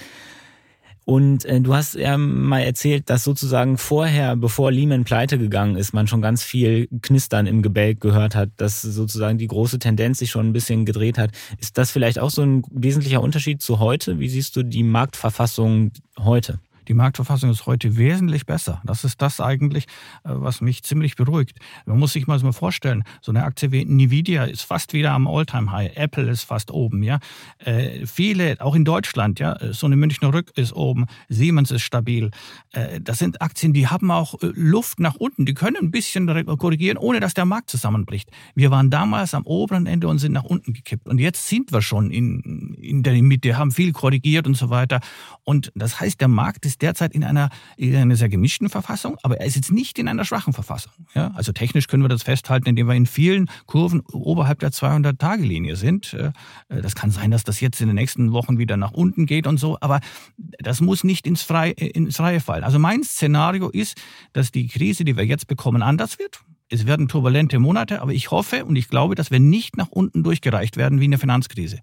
Und 1.08 1.46
äh, 1.46 1.62
du 1.62 1.74
hast 1.74 1.94
ja 1.94 2.18
mal 2.18 2.60
erzählt, 2.60 3.08
dass 3.08 3.24
sozusagen 3.24 3.78
vorher, 3.78 4.36
bevor 4.36 4.70
Lehman 4.70 5.04
pleite 5.04 5.38
gegangen 5.38 5.74
ist, 5.74 5.94
man 5.94 6.06
schon 6.06 6.20
ganz 6.20 6.42
viel 6.42 6.86
Knistern 7.00 7.46
im 7.46 7.62
Gebälk 7.62 8.02
gehört 8.02 8.34
hat, 8.34 8.50
dass 8.58 8.82
sozusagen 8.82 9.38
die 9.38 9.46
große 9.46 9.78
Tendenz 9.78 10.18
sich 10.18 10.30
schon 10.30 10.46
ein 10.46 10.52
bisschen 10.52 10.84
gedreht 10.84 11.16
hat. 11.16 11.30
Ist 11.58 11.78
das 11.78 11.90
vielleicht 11.90 12.18
auch 12.18 12.28
so 12.28 12.42
ein 12.42 12.62
wesentlicher 12.70 13.22
Unterschied 13.22 13.62
zu 13.62 13.78
heute? 13.78 14.18
Wie 14.18 14.28
siehst 14.28 14.54
du 14.54 14.62
die 14.62 14.82
Marktverfassung 14.82 15.92
heute? 16.18 16.60
Die 16.88 16.94
Marktverfassung 16.94 17.50
ist 17.50 17.66
heute 17.66 17.98
wesentlich 17.98 18.46
besser. 18.46 18.80
Das 18.82 19.04
ist 19.04 19.20
das 19.20 19.40
eigentlich, 19.40 19.84
äh, 20.24 20.30
was 20.32 20.62
mich 20.62 20.82
ziemlich 20.82 21.16
beruhigt. 21.16 21.58
Man 21.84 21.98
muss 21.98 22.14
sich 22.14 22.26
mal 22.26 22.38
vorstellen, 22.52 23.04
so 23.20 23.30
eine 23.30 23.44
Aktie 23.44 23.72
wie 23.72 23.82
Nvidia 23.82 24.44
ist 24.44 24.62
fast 24.62 24.94
wieder 24.94 25.12
am 25.12 25.26
Alltime-High. 25.26 25.96
Apple 25.96 26.30
ist 26.30 26.44
fast 26.44 26.70
oben, 26.70 27.02
ja. 27.02 27.18
Äh, 27.58 28.06
viele, 28.06 28.56
auch 28.60 28.74
in 28.74 28.86
Deutschland, 28.86 29.38
ja, 29.38 29.58
so 29.72 29.86
eine 29.86 29.96
Münchner 29.96 30.32
Rück 30.32 30.52
ist 30.56 30.72
oben, 30.72 31.06
Siemens 31.28 31.70
ist 31.70 31.82
stabil. 31.82 32.30
Äh, 32.72 33.00
das 33.02 33.18
sind 33.18 33.42
Aktien, 33.42 33.74
die 33.74 33.88
haben 33.88 34.10
auch 34.10 34.36
Luft 34.40 34.98
nach 34.98 35.16
unten. 35.16 35.44
Die 35.44 35.54
können 35.54 35.76
ein 35.76 35.90
bisschen 35.90 36.26
korrigieren, 36.56 36.96
ohne 36.96 37.20
dass 37.20 37.34
der 37.34 37.44
Markt 37.44 37.68
zusammenbricht. 37.68 38.30
Wir 38.54 38.70
waren 38.70 38.88
damals 38.88 39.34
am 39.34 39.44
oberen 39.44 39.86
Ende 39.86 40.08
und 40.08 40.18
sind 40.18 40.32
nach 40.32 40.44
unten 40.44 40.72
gekippt. 40.72 41.06
Und 41.06 41.18
jetzt 41.18 41.48
sind 41.48 41.70
wir 41.70 41.82
schon 41.82 42.10
in, 42.10 42.74
in 42.80 43.02
der 43.02 43.20
Mitte, 43.22 43.58
haben 43.58 43.72
viel 43.72 43.92
korrigiert 43.92 44.46
und 44.46 44.56
so 44.56 44.70
weiter. 44.70 45.00
Und 45.44 45.70
das 45.74 46.00
heißt, 46.00 46.20
der 46.20 46.28
Markt 46.28 46.64
ist 46.64 46.77
ist 46.78 46.82
derzeit 46.82 47.12
in 47.14 47.24
einer, 47.24 47.50
in 47.76 47.94
einer 47.96 48.16
sehr 48.16 48.28
gemischten 48.28 48.68
Verfassung, 48.68 49.16
aber 49.22 49.40
er 49.40 49.46
ist 49.46 49.56
jetzt 49.56 49.72
nicht 49.72 49.98
in 49.98 50.08
einer 50.08 50.24
schwachen 50.24 50.52
Verfassung. 50.52 50.92
Ja? 51.14 51.32
Also 51.34 51.52
technisch 51.52 51.88
können 51.88 52.04
wir 52.04 52.08
das 52.08 52.22
festhalten, 52.22 52.68
indem 52.68 52.86
wir 52.86 52.94
in 52.94 53.06
vielen 53.06 53.50
Kurven 53.66 54.00
oberhalb 54.12 54.60
der 54.60 54.70
200-Tage-Linie 54.70 55.76
sind. 55.76 56.14
Äh, 56.14 56.32
das 56.68 56.94
kann 56.94 57.10
sein, 57.10 57.30
dass 57.30 57.44
das 57.44 57.60
jetzt 57.60 57.80
in 57.80 57.88
den 57.88 57.96
nächsten 57.96 58.32
Wochen 58.32 58.58
wieder 58.58 58.76
nach 58.76 58.92
unten 58.92 59.26
geht 59.26 59.46
und 59.46 59.58
so, 59.58 59.76
aber 59.80 60.00
das 60.36 60.80
muss 60.80 61.04
nicht 61.04 61.26
ins 61.26 61.42
Freie, 61.42 61.72
ins 61.72 62.16
Freie 62.16 62.40
fallen. 62.40 62.64
Also 62.64 62.78
mein 62.78 63.02
Szenario 63.02 63.68
ist, 63.68 64.00
dass 64.32 64.52
die 64.52 64.68
Krise, 64.68 65.04
die 65.04 65.16
wir 65.16 65.26
jetzt 65.26 65.46
bekommen, 65.46 65.82
anders 65.82 66.18
wird. 66.18 66.40
Es 66.70 66.86
werden 66.86 67.08
turbulente 67.08 67.58
Monate, 67.58 68.02
aber 68.02 68.12
ich 68.12 68.30
hoffe 68.30 68.66
und 68.66 68.76
ich 68.76 68.88
glaube, 68.88 69.14
dass 69.14 69.30
wir 69.30 69.40
nicht 69.40 69.76
nach 69.76 69.88
unten 69.88 70.22
durchgereicht 70.22 70.76
werden 70.76 71.00
wie 71.00 71.06
in 71.06 71.12
der 71.12 71.20
Finanzkrise. 71.20 71.80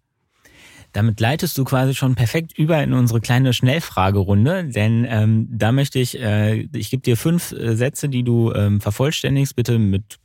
Damit 0.96 1.20
leitest 1.20 1.58
du 1.58 1.66
quasi 1.66 1.94
schon 1.94 2.16
perfekt 2.16 2.58
über 2.58 2.82
in 2.82 2.94
unsere 2.94 3.20
kleine 3.20 3.52
Schnellfragerunde, 3.52 4.70
denn 4.70 5.06
ähm, 5.10 5.46
da 5.52 5.74
möchte 5.74 6.00
ich, 6.00 6.18
äh, 6.18 6.70
ich 6.74 6.90
gebe 6.90 7.04
dir 7.04 7.18
fünf 7.18 7.52
äh, 7.52 7.76
Sätze, 7.76 8.08
die 8.08 8.24
du 8.24 8.54
ähm, 8.54 8.80
vervollständigst, 8.80 9.58
bitte 9.58 9.78
mit 9.78 10.20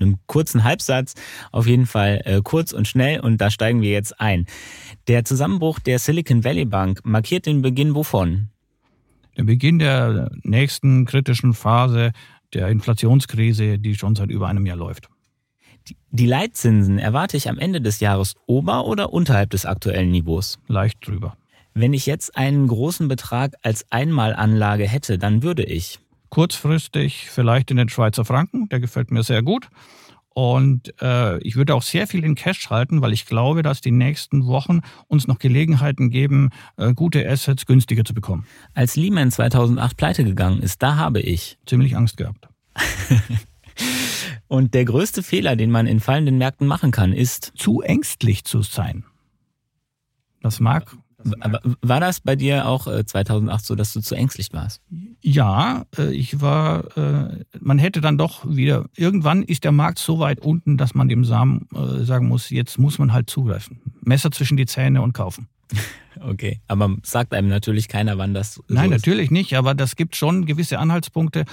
einem 0.00 0.16
kurzen 0.24 0.64
Halbsatz, 0.64 1.12
auf 1.52 1.66
jeden 1.66 1.84
Fall 1.84 2.22
äh, 2.24 2.40
kurz 2.42 2.72
und 2.72 2.88
schnell 2.88 3.20
und 3.20 3.38
da 3.38 3.50
steigen 3.50 3.82
wir 3.82 3.90
jetzt 3.90 4.18
ein. 4.18 4.46
Der 5.08 5.26
Zusammenbruch 5.26 5.78
der 5.78 5.98
Silicon 5.98 6.42
Valley 6.42 6.64
Bank 6.64 7.00
markiert 7.04 7.44
den 7.44 7.60
Beginn 7.60 7.94
wovon? 7.94 8.48
Der 9.36 9.44
Beginn 9.44 9.78
der 9.78 10.30
nächsten 10.42 11.04
kritischen 11.04 11.52
Phase 11.52 12.12
der 12.54 12.68
Inflationskrise, 12.68 13.78
die 13.78 13.94
schon 13.94 14.16
seit 14.16 14.30
über 14.30 14.48
einem 14.48 14.64
Jahr 14.64 14.78
läuft. 14.78 15.10
Die 16.10 16.26
Leitzinsen 16.26 16.98
erwarte 16.98 17.36
ich 17.36 17.48
am 17.48 17.58
Ende 17.58 17.80
des 17.80 18.00
Jahres 18.00 18.34
ober- 18.46 18.86
oder 18.86 19.12
unterhalb 19.12 19.50
des 19.50 19.66
aktuellen 19.66 20.10
Niveaus? 20.10 20.58
Leicht 20.66 21.06
drüber. 21.06 21.36
Wenn 21.74 21.92
ich 21.92 22.06
jetzt 22.06 22.36
einen 22.36 22.66
großen 22.66 23.08
Betrag 23.08 23.54
als 23.62 23.86
Einmalanlage 23.90 24.88
hätte, 24.88 25.18
dann 25.18 25.42
würde 25.42 25.64
ich 25.64 26.00
kurzfristig 26.30 27.30
vielleicht 27.30 27.70
in 27.70 27.76
den 27.76 27.88
Schweizer 27.88 28.24
Franken, 28.24 28.68
der 28.68 28.80
gefällt 28.80 29.10
mir 29.10 29.22
sehr 29.22 29.42
gut. 29.42 29.68
Und 30.34 30.94
äh, 31.02 31.38
ich 31.38 31.56
würde 31.56 31.74
auch 31.74 31.82
sehr 31.82 32.06
viel 32.06 32.24
in 32.24 32.36
Cash 32.36 32.70
halten, 32.70 33.02
weil 33.02 33.12
ich 33.12 33.26
glaube, 33.26 33.62
dass 33.62 33.80
die 33.80 33.90
nächsten 33.90 34.46
Wochen 34.46 34.82
uns 35.08 35.26
noch 35.26 35.40
Gelegenheiten 35.40 36.10
geben, 36.10 36.50
äh, 36.76 36.94
gute 36.94 37.28
Assets 37.28 37.66
günstiger 37.66 38.04
zu 38.04 38.14
bekommen. 38.14 38.46
Als 38.72 38.94
Lehman 38.94 39.32
2008 39.32 39.96
pleite 39.96 40.24
gegangen 40.24 40.62
ist, 40.62 40.80
da 40.80 40.96
habe 40.96 41.20
ich 41.20 41.58
ziemlich 41.66 41.96
Angst 41.96 42.18
gehabt. 42.18 42.48
Und 44.48 44.74
der 44.74 44.84
größte 44.84 45.22
Fehler, 45.22 45.56
den 45.56 45.70
man 45.70 45.86
in 45.86 46.00
fallenden 46.00 46.38
Märkten 46.38 46.66
machen 46.66 46.90
kann, 46.90 47.12
ist 47.12 47.52
zu 47.54 47.82
ängstlich 47.82 48.44
zu 48.44 48.62
sein. 48.62 49.04
Das 50.40 50.60
mag. 50.60 50.96
War 51.82 51.98
das 51.98 52.20
bei 52.20 52.36
dir 52.36 52.66
auch 52.66 52.86
2008 52.86 53.60
äh, 53.60 53.66
so, 53.66 53.74
dass 53.74 53.92
du 53.92 54.00
zu 54.00 54.14
ängstlich 54.14 54.52
warst? 54.52 54.80
Ja, 55.20 55.84
äh, 55.98 56.14
ich 56.14 56.40
war, 56.40 56.96
äh, 56.96 57.44
man 57.58 57.78
hätte 57.78 58.00
dann 58.00 58.16
doch 58.16 58.48
wieder, 58.48 58.86
irgendwann 58.96 59.42
ist 59.42 59.64
der 59.64 59.72
Markt 59.72 59.98
so 59.98 60.20
weit 60.20 60.40
unten, 60.40 60.76
dass 60.76 60.94
man 60.94 61.08
dem 61.08 61.24
Samen 61.24 61.66
sagen 62.04 62.28
muss, 62.28 62.50
jetzt 62.50 62.78
muss 62.78 62.98
man 62.98 63.12
halt 63.12 63.28
zugreifen. 63.28 63.80
Messer 64.00 64.30
zwischen 64.30 64.56
die 64.56 64.66
Zähne 64.66 65.02
und 65.02 65.12
kaufen. 65.12 65.48
Okay, 66.20 66.60
aber 66.66 66.96
sagt 67.02 67.34
einem 67.34 67.48
natürlich 67.48 67.88
keiner, 67.88 68.18
wann 68.18 68.34
das. 68.34 68.54
So 68.54 68.62
Nein, 68.68 68.90
natürlich 68.90 69.30
nicht, 69.30 69.54
aber 69.54 69.74
das 69.74 69.96
gibt 69.96 70.16
schon 70.16 70.46
gewisse 70.46 70.78
Anhaltspunkte. 70.78 71.44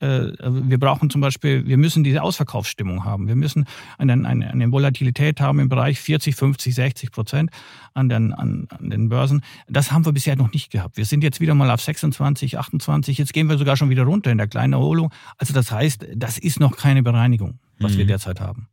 Äh, 0.00 0.28
wir 0.40 0.78
brauchen 0.78 1.10
zum 1.10 1.20
Beispiel, 1.20 1.66
wir 1.66 1.76
müssen 1.76 2.04
diese 2.04 2.22
Ausverkaufsstimmung 2.22 3.04
haben. 3.04 3.28
Wir 3.28 3.36
müssen 3.36 3.66
eine, 3.98 4.12
eine, 4.12 4.50
eine 4.50 4.72
Volatilität 4.72 5.40
haben 5.40 5.58
im 5.58 5.68
Bereich 5.68 6.00
40, 6.00 6.36
50, 6.36 6.74
60 6.74 7.12
Prozent 7.12 7.50
an 7.92 8.08
den, 8.08 8.32
an, 8.32 8.66
an 8.70 8.90
den 8.90 9.08
Börsen. 9.08 9.42
Das 9.68 9.92
haben 9.92 10.04
wir 10.04 10.12
bisher 10.12 10.36
noch 10.36 10.52
nicht 10.52 10.70
gehabt. 10.70 10.96
Wir 10.96 11.04
sind 11.04 11.22
jetzt 11.22 11.40
wieder 11.40 11.54
mal 11.54 11.70
auf 11.70 11.80
26, 11.80 12.58
28, 12.58 13.18
jetzt 13.18 13.32
gehen 13.32 13.48
wir 13.48 13.58
sogar 13.58 13.76
schon 13.76 13.90
wieder 13.90 14.04
runter 14.04 14.30
in 14.30 14.38
der 14.38 14.48
kleinen 14.48 14.72
Erholung. 14.72 15.12
Also 15.38 15.52
das 15.52 15.70
heißt, 15.70 16.06
das 16.14 16.38
ist 16.38 16.60
noch 16.60 16.76
keine 16.76 17.02
Bereinigung, 17.02 17.58
was 17.78 17.94
mhm. 17.94 17.98
wir 17.98 18.06
derzeit 18.06 18.40
haben. 18.40 18.68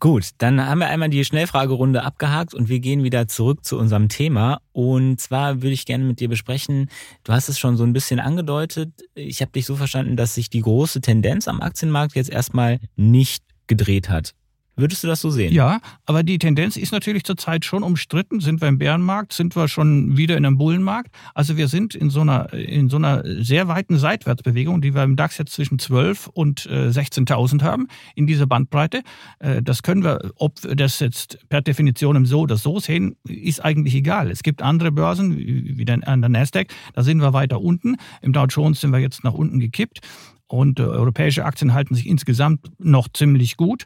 Gut, 0.00 0.30
dann 0.38 0.64
haben 0.64 0.78
wir 0.78 0.86
einmal 0.86 1.08
die 1.08 1.24
Schnellfragerunde 1.24 2.04
abgehakt 2.04 2.54
und 2.54 2.68
wir 2.68 2.78
gehen 2.78 3.02
wieder 3.02 3.26
zurück 3.26 3.64
zu 3.64 3.76
unserem 3.76 4.08
Thema. 4.08 4.60
Und 4.70 5.20
zwar 5.20 5.60
würde 5.60 5.72
ich 5.72 5.86
gerne 5.86 6.04
mit 6.04 6.20
dir 6.20 6.28
besprechen, 6.28 6.88
du 7.24 7.32
hast 7.32 7.48
es 7.48 7.58
schon 7.58 7.76
so 7.76 7.82
ein 7.82 7.92
bisschen 7.92 8.20
angedeutet, 8.20 8.92
ich 9.16 9.40
habe 9.40 9.50
dich 9.50 9.66
so 9.66 9.74
verstanden, 9.74 10.16
dass 10.16 10.36
sich 10.36 10.50
die 10.50 10.60
große 10.60 11.00
Tendenz 11.00 11.48
am 11.48 11.60
Aktienmarkt 11.60 12.14
jetzt 12.14 12.30
erstmal 12.30 12.78
nicht 12.94 13.42
gedreht 13.66 14.08
hat. 14.08 14.34
Würdest 14.78 15.02
du 15.02 15.08
das 15.08 15.20
so 15.20 15.30
sehen? 15.30 15.52
Ja, 15.52 15.80
aber 16.06 16.22
die 16.22 16.38
Tendenz 16.38 16.76
ist 16.76 16.92
natürlich 16.92 17.24
zurzeit 17.24 17.64
schon 17.64 17.82
umstritten. 17.82 18.38
Sind 18.38 18.60
wir 18.60 18.68
im 18.68 18.78
Bärenmarkt? 18.78 19.32
Sind 19.32 19.56
wir 19.56 19.66
schon 19.66 20.16
wieder 20.16 20.36
in 20.36 20.46
einem 20.46 20.56
Bullenmarkt? 20.56 21.10
Also 21.34 21.56
wir 21.56 21.66
sind 21.66 21.96
in 21.96 22.10
so 22.10 22.20
einer, 22.20 22.52
in 22.52 22.88
so 22.88 22.96
einer 22.96 23.24
sehr 23.42 23.66
weiten 23.66 23.98
Seitwärtsbewegung, 23.98 24.80
die 24.80 24.94
wir 24.94 25.02
im 25.02 25.16
DAX 25.16 25.36
jetzt 25.36 25.52
zwischen 25.52 25.80
12 25.80 26.28
und 26.28 26.60
16.000 26.60 27.60
äh, 27.60 27.64
haben, 27.64 27.88
in 28.14 28.28
dieser 28.28 28.46
Bandbreite. 28.46 29.02
Äh, 29.40 29.62
das 29.62 29.82
können 29.82 30.04
wir, 30.04 30.30
ob 30.36 30.62
wir 30.62 30.76
das 30.76 31.00
jetzt 31.00 31.40
per 31.48 31.60
Definition 31.60 32.14
im 32.14 32.24
So 32.24 32.42
oder 32.42 32.56
So 32.56 32.78
sehen, 32.78 33.16
ist 33.26 33.64
eigentlich 33.64 33.96
egal. 33.96 34.30
Es 34.30 34.44
gibt 34.44 34.62
andere 34.62 34.92
Börsen, 34.92 35.36
wie 35.36 35.86
an 35.90 36.20
der 36.20 36.28
Nasdaq, 36.28 36.68
da 36.94 37.02
sind 37.02 37.18
wir 37.18 37.32
weiter 37.32 37.60
unten. 37.60 37.96
Im 38.22 38.32
Dow 38.32 38.46
Jones 38.46 38.80
sind 38.80 38.92
wir 38.92 39.00
jetzt 39.00 39.24
nach 39.24 39.34
unten 39.34 39.58
gekippt. 39.58 40.00
Und 40.46 40.80
äh, 40.80 40.84
europäische 40.84 41.44
Aktien 41.44 41.74
halten 41.74 41.94
sich 41.94 42.06
insgesamt 42.06 42.70
noch 42.78 43.08
ziemlich 43.12 43.56
gut. 43.56 43.84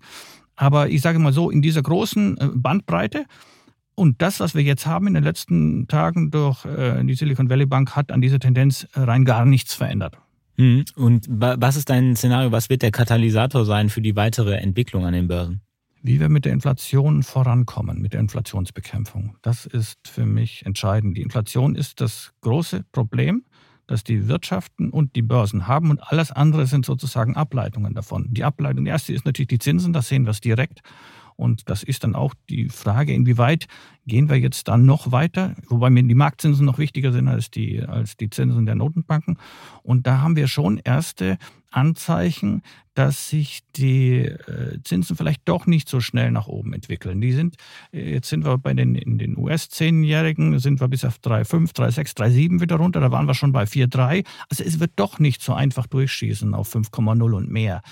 Aber 0.56 0.88
ich 0.88 1.00
sage 1.00 1.18
mal 1.18 1.32
so, 1.32 1.50
in 1.50 1.62
dieser 1.62 1.82
großen 1.82 2.38
äh, 2.38 2.49
Bandbreite 2.54 3.25
und 3.94 4.23
das, 4.23 4.40
was 4.40 4.54
wir 4.54 4.62
jetzt 4.62 4.87
haben 4.87 5.06
in 5.06 5.14
den 5.14 5.25
letzten 5.25 5.87
Tagen 5.88 6.30
durch 6.30 6.64
äh, 6.64 7.02
die 7.04 7.14
Silicon 7.14 7.50
Valley 7.50 7.66
Bank, 7.66 7.94
hat 7.94 8.11
an 8.11 8.21
dieser 8.21 8.38
Tendenz 8.38 8.87
rein 8.94 9.25
gar 9.25 9.44
nichts 9.44 9.75
verändert. 9.75 10.16
Mhm. 10.56 10.85
Und 10.97 11.26
was 11.28 11.76
ist 11.76 11.90
dein 11.90 12.16
Szenario? 12.16 12.52
Was 12.52 12.71
wird 12.71 12.82
der 12.82 12.90
Katalysator 12.90 13.64
sein 13.64 13.88
für 13.88 14.00
die 14.00 14.16
weitere 14.16 14.56
Entwicklung 14.56 15.04
an 15.04 15.12
den 15.12 15.28
Börsen? 15.28 15.62
Wie 16.02 16.21
wir 16.21 16.28
mit 16.28 16.44
der 16.44 16.52
Inflation 16.52 17.23
vorankommen, 17.23 18.00
mit 18.00 18.12
der 18.12 18.21
Inflationsbekämpfung. 18.21 19.37
Das 19.42 19.66
ist 19.66 19.99
für 20.09 20.26
mich 20.26 20.66
entscheidend. 20.66 21.16
Die 21.16 21.23
Inflation 21.23 21.75
ist 21.75 22.00
das 22.00 22.32
große 22.40 22.85
Problem 22.92 23.44
das 23.92 24.04
die 24.04 24.26
Wirtschaften 24.26 24.90
und 24.90 25.14
die 25.16 25.22
Börsen 25.22 25.66
haben 25.66 25.90
und 25.90 26.02
alles 26.02 26.32
andere 26.32 26.66
sind 26.66 26.87
sozusagen 26.87 27.37
Ableitungen 27.37 27.94
davon. 27.94 28.26
Die 28.30 28.42
Ableitung, 28.42 28.84
die 28.84 28.90
erste 28.90 29.12
ist 29.12 29.26
natürlich 29.26 29.49
die 29.49 29.58
Zinsen, 29.58 29.92
das 29.92 30.08
sehen 30.08 30.25
wir 30.25 30.30
es 30.30 30.40
direkt. 30.40 30.80
Und 31.37 31.69
das 31.69 31.83
ist 31.83 32.05
dann 32.05 32.15
auch 32.15 32.35
die 32.49 32.69
Frage, 32.69 33.12
inwieweit 33.12 33.67
gehen 34.07 34.29
wir 34.29 34.39
jetzt 34.39 34.69
dann 34.69 34.85
noch 34.85 35.12
weiter, 35.12 35.55
wobei 35.69 35.91
mir 35.91 36.03
die 36.03 36.15
Marktzinsen 36.15 36.67
noch 36.67 36.79
wichtiger 36.79 37.12
sind 37.12 37.29
als 37.29 37.51
die, 37.51 37.83
als 37.83 38.17
die 38.17 38.31
Zinsen 38.31 38.67
der 38.67 38.75
Notenbanken. 38.75 39.39
Und 39.83 40.07
da 40.07 40.21
haben 40.21 40.37
wir 40.37 40.49
schon 40.49 40.79
erste 40.79 41.39
Anzeichen, 41.71 42.62
dass 42.95 43.31
sich 43.31 43.61
die 43.75 44.19
äh, 44.19 44.79
Zinsen 44.85 45.17
vielleicht 45.17 45.43
doch 45.47 45.67
nicht 45.67 45.89
so 45.89 46.01
schnell 46.01 46.31
nach 46.31 46.47
oben 46.47 46.75
entwickeln. 46.75 47.21
Die 47.21 47.33
sind, 47.33 47.57
äh, 47.93 48.12
jetzt 48.12 48.29
sind 48.29 48.45
wir 48.45 48.59
bei 48.59 48.75
den, 48.75 48.95
in 48.95 49.19
den 49.19 49.39
US-Zehnjährigen, 49.39 50.59
sind 50.59 50.81
wir 50.81 50.89
bis 50.89 51.05
auf 51.05 51.17
3,5, 51.19 51.75
3,6, 51.75 52.17
3,7 52.17 52.61
wieder 52.61 52.77
runter, 52.77 53.01
da 53.01 53.11
waren 53.11 53.27
wir 53.27 53.35
schon 53.35 53.53
bei 53.53 53.65
4,3. 53.65 54.27
Also 54.51 54.65
es 54.65 54.81
wird 54.81 54.93
doch 54.97 55.19
nicht 55.19 55.43
so 55.43 55.55
einfach 55.55 55.87
durchschießen 55.87 56.55
auf 56.55 56.75
5,0 56.75 57.33
und 57.33 57.51
mehr 57.51 57.83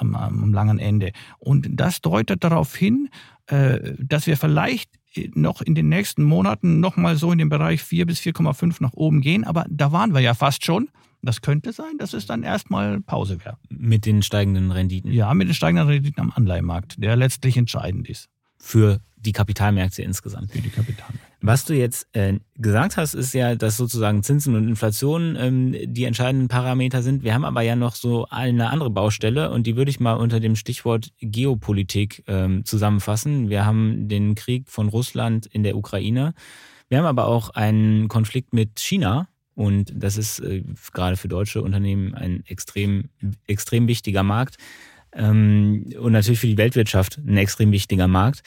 am, 0.00 0.14
am 0.14 0.52
langen 0.52 0.78
Ende. 0.78 1.12
Und 1.38 1.68
das 1.70 2.00
deutet 2.00 2.44
darauf 2.44 2.74
hin, 2.74 3.08
äh, 3.46 3.94
dass 3.98 4.26
wir 4.26 4.36
vielleicht 4.36 4.90
noch 5.34 5.62
in 5.62 5.74
den 5.74 5.88
nächsten 5.88 6.22
Monaten 6.22 6.80
nochmal 6.80 7.16
so 7.16 7.32
in 7.32 7.38
den 7.38 7.48
Bereich 7.48 7.82
4 7.82 8.06
bis 8.06 8.20
4,5 8.20 8.76
nach 8.80 8.92
oben 8.92 9.20
gehen. 9.20 9.44
Aber 9.44 9.64
da 9.68 9.92
waren 9.92 10.14
wir 10.14 10.20
ja 10.20 10.34
fast 10.34 10.64
schon. 10.64 10.88
Das 11.22 11.40
könnte 11.40 11.72
sein, 11.72 11.98
dass 11.98 12.12
es 12.12 12.26
dann 12.26 12.42
erstmal 12.44 13.00
Pause 13.00 13.44
wäre. 13.44 13.58
Mit 13.68 14.06
den 14.06 14.22
steigenden 14.22 14.70
Renditen? 14.70 15.10
Ja, 15.10 15.34
mit 15.34 15.48
den 15.48 15.54
steigenden 15.54 15.88
Renditen 15.88 16.22
am 16.22 16.32
Anleihemarkt, 16.34 17.02
der 17.02 17.16
letztlich 17.16 17.56
entscheidend 17.56 18.08
ist. 18.08 18.28
Für 18.58 19.00
die 19.16 19.32
Kapitalmärkte 19.32 20.02
insgesamt. 20.02 20.52
Für 20.52 20.60
die 20.60 20.70
Kapitalmärkte. 20.70 21.28
Was 21.40 21.64
du 21.64 21.74
jetzt 21.74 22.08
äh, 22.14 22.40
gesagt 22.56 22.96
hast, 22.96 23.14
ist 23.14 23.32
ja, 23.32 23.54
dass 23.54 23.76
sozusagen 23.76 24.24
Zinsen 24.24 24.56
und 24.56 24.66
Inflation 24.66 25.36
ähm, 25.38 25.76
die 25.84 26.04
entscheidenden 26.04 26.48
Parameter 26.48 27.00
sind. 27.02 27.22
Wir 27.22 27.32
haben 27.32 27.44
aber 27.44 27.62
ja 27.62 27.76
noch 27.76 27.94
so 27.94 28.26
eine 28.28 28.70
andere 28.70 28.90
Baustelle 28.90 29.50
und 29.50 29.66
die 29.66 29.76
würde 29.76 29.90
ich 29.90 30.00
mal 30.00 30.14
unter 30.14 30.40
dem 30.40 30.56
Stichwort 30.56 31.12
Geopolitik 31.20 32.24
ähm, 32.26 32.64
zusammenfassen. 32.64 33.48
Wir 33.50 33.64
haben 33.64 34.08
den 34.08 34.34
Krieg 34.34 34.68
von 34.68 34.88
Russland 34.88 35.46
in 35.46 35.62
der 35.62 35.76
Ukraine. 35.76 36.34
Wir 36.88 36.98
haben 36.98 37.06
aber 37.06 37.26
auch 37.26 37.50
einen 37.50 38.08
Konflikt 38.08 38.52
mit 38.52 38.80
China. 38.80 39.28
Und 39.54 39.92
das 39.94 40.16
ist 40.16 40.38
äh, 40.40 40.62
gerade 40.92 41.16
für 41.16 41.28
deutsche 41.28 41.62
Unternehmen 41.62 42.14
ein 42.14 42.44
extrem, 42.46 43.10
extrem 43.46 43.88
wichtiger 43.88 44.22
Markt. 44.22 44.56
Ähm, 45.12 45.92
und 45.98 46.12
natürlich 46.12 46.40
für 46.40 46.46
die 46.46 46.58
Weltwirtschaft 46.58 47.18
ein 47.18 47.36
extrem 47.36 47.72
wichtiger 47.72 48.08
Markt. 48.08 48.42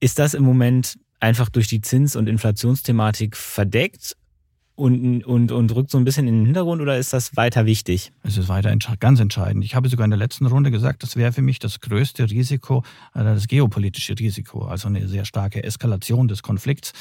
Ist 0.00 0.18
das 0.20 0.34
im 0.34 0.44
Moment 0.44 0.96
einfach 1.18 1.48
durch 1.48 1.66
die 1.66 1.80
Zins- 1.80 2.14
und 2.14 2.28
Inflationsthematik 2.28 3.36
verdeckt? 3.36 4.16
Und, 4.80 5.24
und, 5.24 5.52
und 5.52 5.74
rückt 5.74 5.90
so 5.90 5.98
ein 5.98 6.04
bisschen 6.04 6.26
in 6.26 6.36
den 6.36 6.44
Hintergrund 6.46 6.80
oder 6.80 6.96
ist 6.96 7.12
das 7.12 7.36
weiter 7.36 7.66
wichtig? 7.66 8.12
Es 8.22 8.38
ist 8.38 8.48
weiter 8.48 8.74
ganz 8.98 9.20
entscheidend. 9.20 9.62
Ich 9.62 9.74
habe 9.74 9.90
sogar 9.90 10.06
in 10.06 10.10
der 10.10 10.18
letzten 10.18 10.46
Runde 10.46 10.70
gesagt, 10.70 11.02
das 11.02 11.16
wäre 11.16 11.32
für 11.32 11.42
mich 11.42 11.58
das 11.58 11.80
größte 11.80 12.30
Risiko, 12.30 12.82
äh, 13.14 13.22
das 13.22 13.46
geopolitische 13.46 14.18
Risiko, 14.18 14.64
also 14.64 14.88
eine 14.88 15.06
sehr 15.06 15.26
starke 15.26 15.62
Eskalation 15.62 16.28
des 16.28 16.42
Konflikts, 16.42 16.94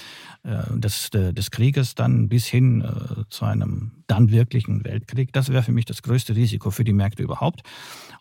äh, 0.43 0.77
des, 0.77 1.09
des 1.11 1.51
Krieges 1.51 1.95
dann 1.95 2.27
bis 2.27 2.47
hin 2.47 2.81
äh, 2.81 3.23
zu 3.29 3.45
einem 3.45 3.91
dann 4.07 4.29
wirklichen 4.29 4.83
Weltkrieg. 4.83 5.31
Das 5.31 5.49
wäre 5.49 5.63
für 5.63 5.71
mich 5.71 5.85
das 5.85 6.01
größte 6.01 6.35
Risiko 6.35 6.71
für 6.71 6.83
die 6.83 6.93
Märkte 6.93 7.23
überhaupt. 7.23 7.61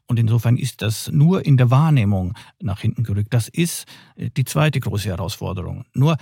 Und 0.08 0.18
insofern 0.18 0.56
ist 0.56 0.80
das 0.80 1.10
nur 1.12 1.44
in 1.44 1.58
der 1.58 1.70
Wahrnehmung 1.70 2.32
nach 2.60 2.80
hinten 2.80 3.04
gerückt. 3.04 3.32
Das 3.32 3.46
ist 3.48 3.84
äh, 4.16 4.30
die 4.30 4.44
zweite 4.44 4.80
große 4.80 5.08
Herausforderung. 5.08 5.84
Nur 5.94 6.16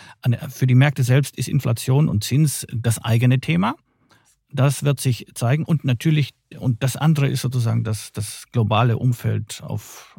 für 0.50 0.66
die 0.66 0.74
Märkte 0.74 1.04
selbst 1.04 1.36
ist 1.38 1.48
Inflation 1.48 2.08
und 2.08 2.24
Zins 2.24 2.66
das 2.72 3.02
eigene 3.02 3.38
Thema. 3.40 3.76
Das 4.50 4.82
wird 4.82 5.00
sich 5.00 5.26
zeigen. 5.34 5.64
Und 5.64 5.84
natürlich, 5.84 6.34
und 6.58 6.82
das 6.82 6.96
andere 6.96 7.28
ist 7.28 7.42
sozusagen 7.42 7.84
das, 7.84 8.10
das 8.10 8.46
globale 8.50 8.98
Umfeld, 8.98 9.62
auf, 9.62 10.18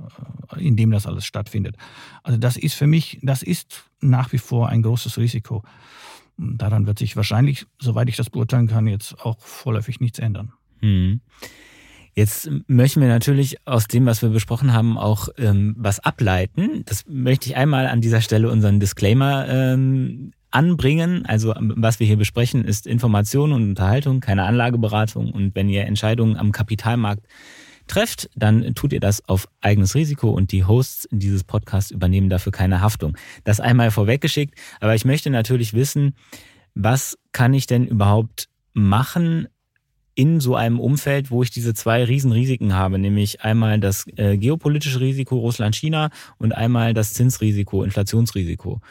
äh, 0.56 0.66
in 0.66 0.78
dem 0.78 0.92
das 0.92 1.06
alles 1.06 1.26
stattfindet. 1.26 1.76
Also 2.24 2.40
das 2.40 2.56
ist 2.56 2.74
für 2.74 2.88
mich, 2.88 3.20
das 3.22 3.44
ist 3.44 3.84
nach 4.00 4.32
wie 4.32 4.38
vor 4.38 4.70
ein 4.70 4.82
großes 4.82 5.18
Risiko. 5.18 5.64
Daran 6.38 6.88
wird 6.88 7.00
sich 7.00 7.18
wahrscheinlich, 7.18 7.66
soweit 7.82 8.08
ich 8.08 8.16
das 8.16 8.30
beurteilen 8.30 8.68
kann, 8.68 8.88
jetzt 8.88 9.20
auch 9.26 9.40
vorläufig 9.42 10.00
nichts 10.00 10.20
ändern. 10.20 10.54
Hm. 10.80 11.20
Jetzt 12.18 12.50
möchten 12.66 13.00
wir 13.00 13.10
natürlich 13.10 13.58
aus 13.66 13.88
dem, 13.88 14.08
was 14.08 14.24
wir 14.24 14.30
besprochen 14.30 14.74
haben, 14.74 14.98
auch 14.98 15.30
ähm, 15.38 15.76
was 15.78 16.00
ableiten. 16.00 16.82
Das 16.86 17.06
möchte 17.08 17.48
ich 17.48 17.56
einmal 17.56 17.86
an 17.86 18.02
dieser 18.02 18.22
Stelle 18.22 18.50
unseren 18.50 18.80
Disclaimer 18.80 19.48
ähm, 19.48 20.32
anbringen. 20.50 21.28
Also 21.28 21.56
ähm, 21.56 21.76
was 21.78 22.00
wir 22.00 22.08
hier 22.08 22.18
besprechen, 22.18 22.66
ist 22.66 22.88
Information 22.88 23.52
und 23.52 23.62
Unterhaltung, 23.70 24.20
keine 24.20 24.46
Anlageberatung. 24.46 25.30
Und 25.30 25.54
wenn 25.54 25.70
ihr 25.70 25.86
Entscheidungen 25.86 26.38
am 26.38 26.52
Kapitalmarkt 26.52 27.24
trefft, 27.86 28.32
dann 28.36 28.74
tut 28.74 28.94
ihr 28.94 29.00
das 29.00 29.24
auf 29.30 29.48
eigenes 29.62 29.94
Risiko 29.94 30.32
und 30.32 30.52
die 30.52 30.66
Hosts 30.66 31.08
dieses 31.12 31.44
Podcasts 31.44 31.92
übernehmen 31.92 32.30
dafür 32.30 32.52
keine 32.52 32.82
Haftung. 32.82 33.16
Das 33.44 33.60
einmal 33.60 33.92
vorweggeschickt. 33.92 34.56
Aber 34.80 34.96
ich 34.96 35.06
möchte 35.06 35.30
natürlich 35.30 35.76
wissen, 35.76 36.16
was 36.74 37.16
kann 37.32 37.54
ich 37.54 37.68
denn 37.68 37.86
überhaupt 37.86 38.50
machen, 38.74 39.50
in 40.18 40.40
so 40.40 40.56
einem 40.56 40.80
Umfeld, 40.80 41.30
wo 41.30 41.44
ich 41.44 41.52
diese 41.52 41.76
zwei 41.76 42.04
Riesenrisiken 42.04 42.74
habe, 42.74 42.98
nämlich 42.98 43.42
einmal 43.42 43.80
das 43.80 44.08
äh, 44.16 44.36
geopolitische 44.36 45.00
Risiko 45.00 45.38
Russland-China 45.38 46.10
und 46.40 46.56
einmal 46.56 46.96
das 46.96 47.14
Zinsrisiko, 47.14 47.84
Inflationsrisiko. 47.84 48.82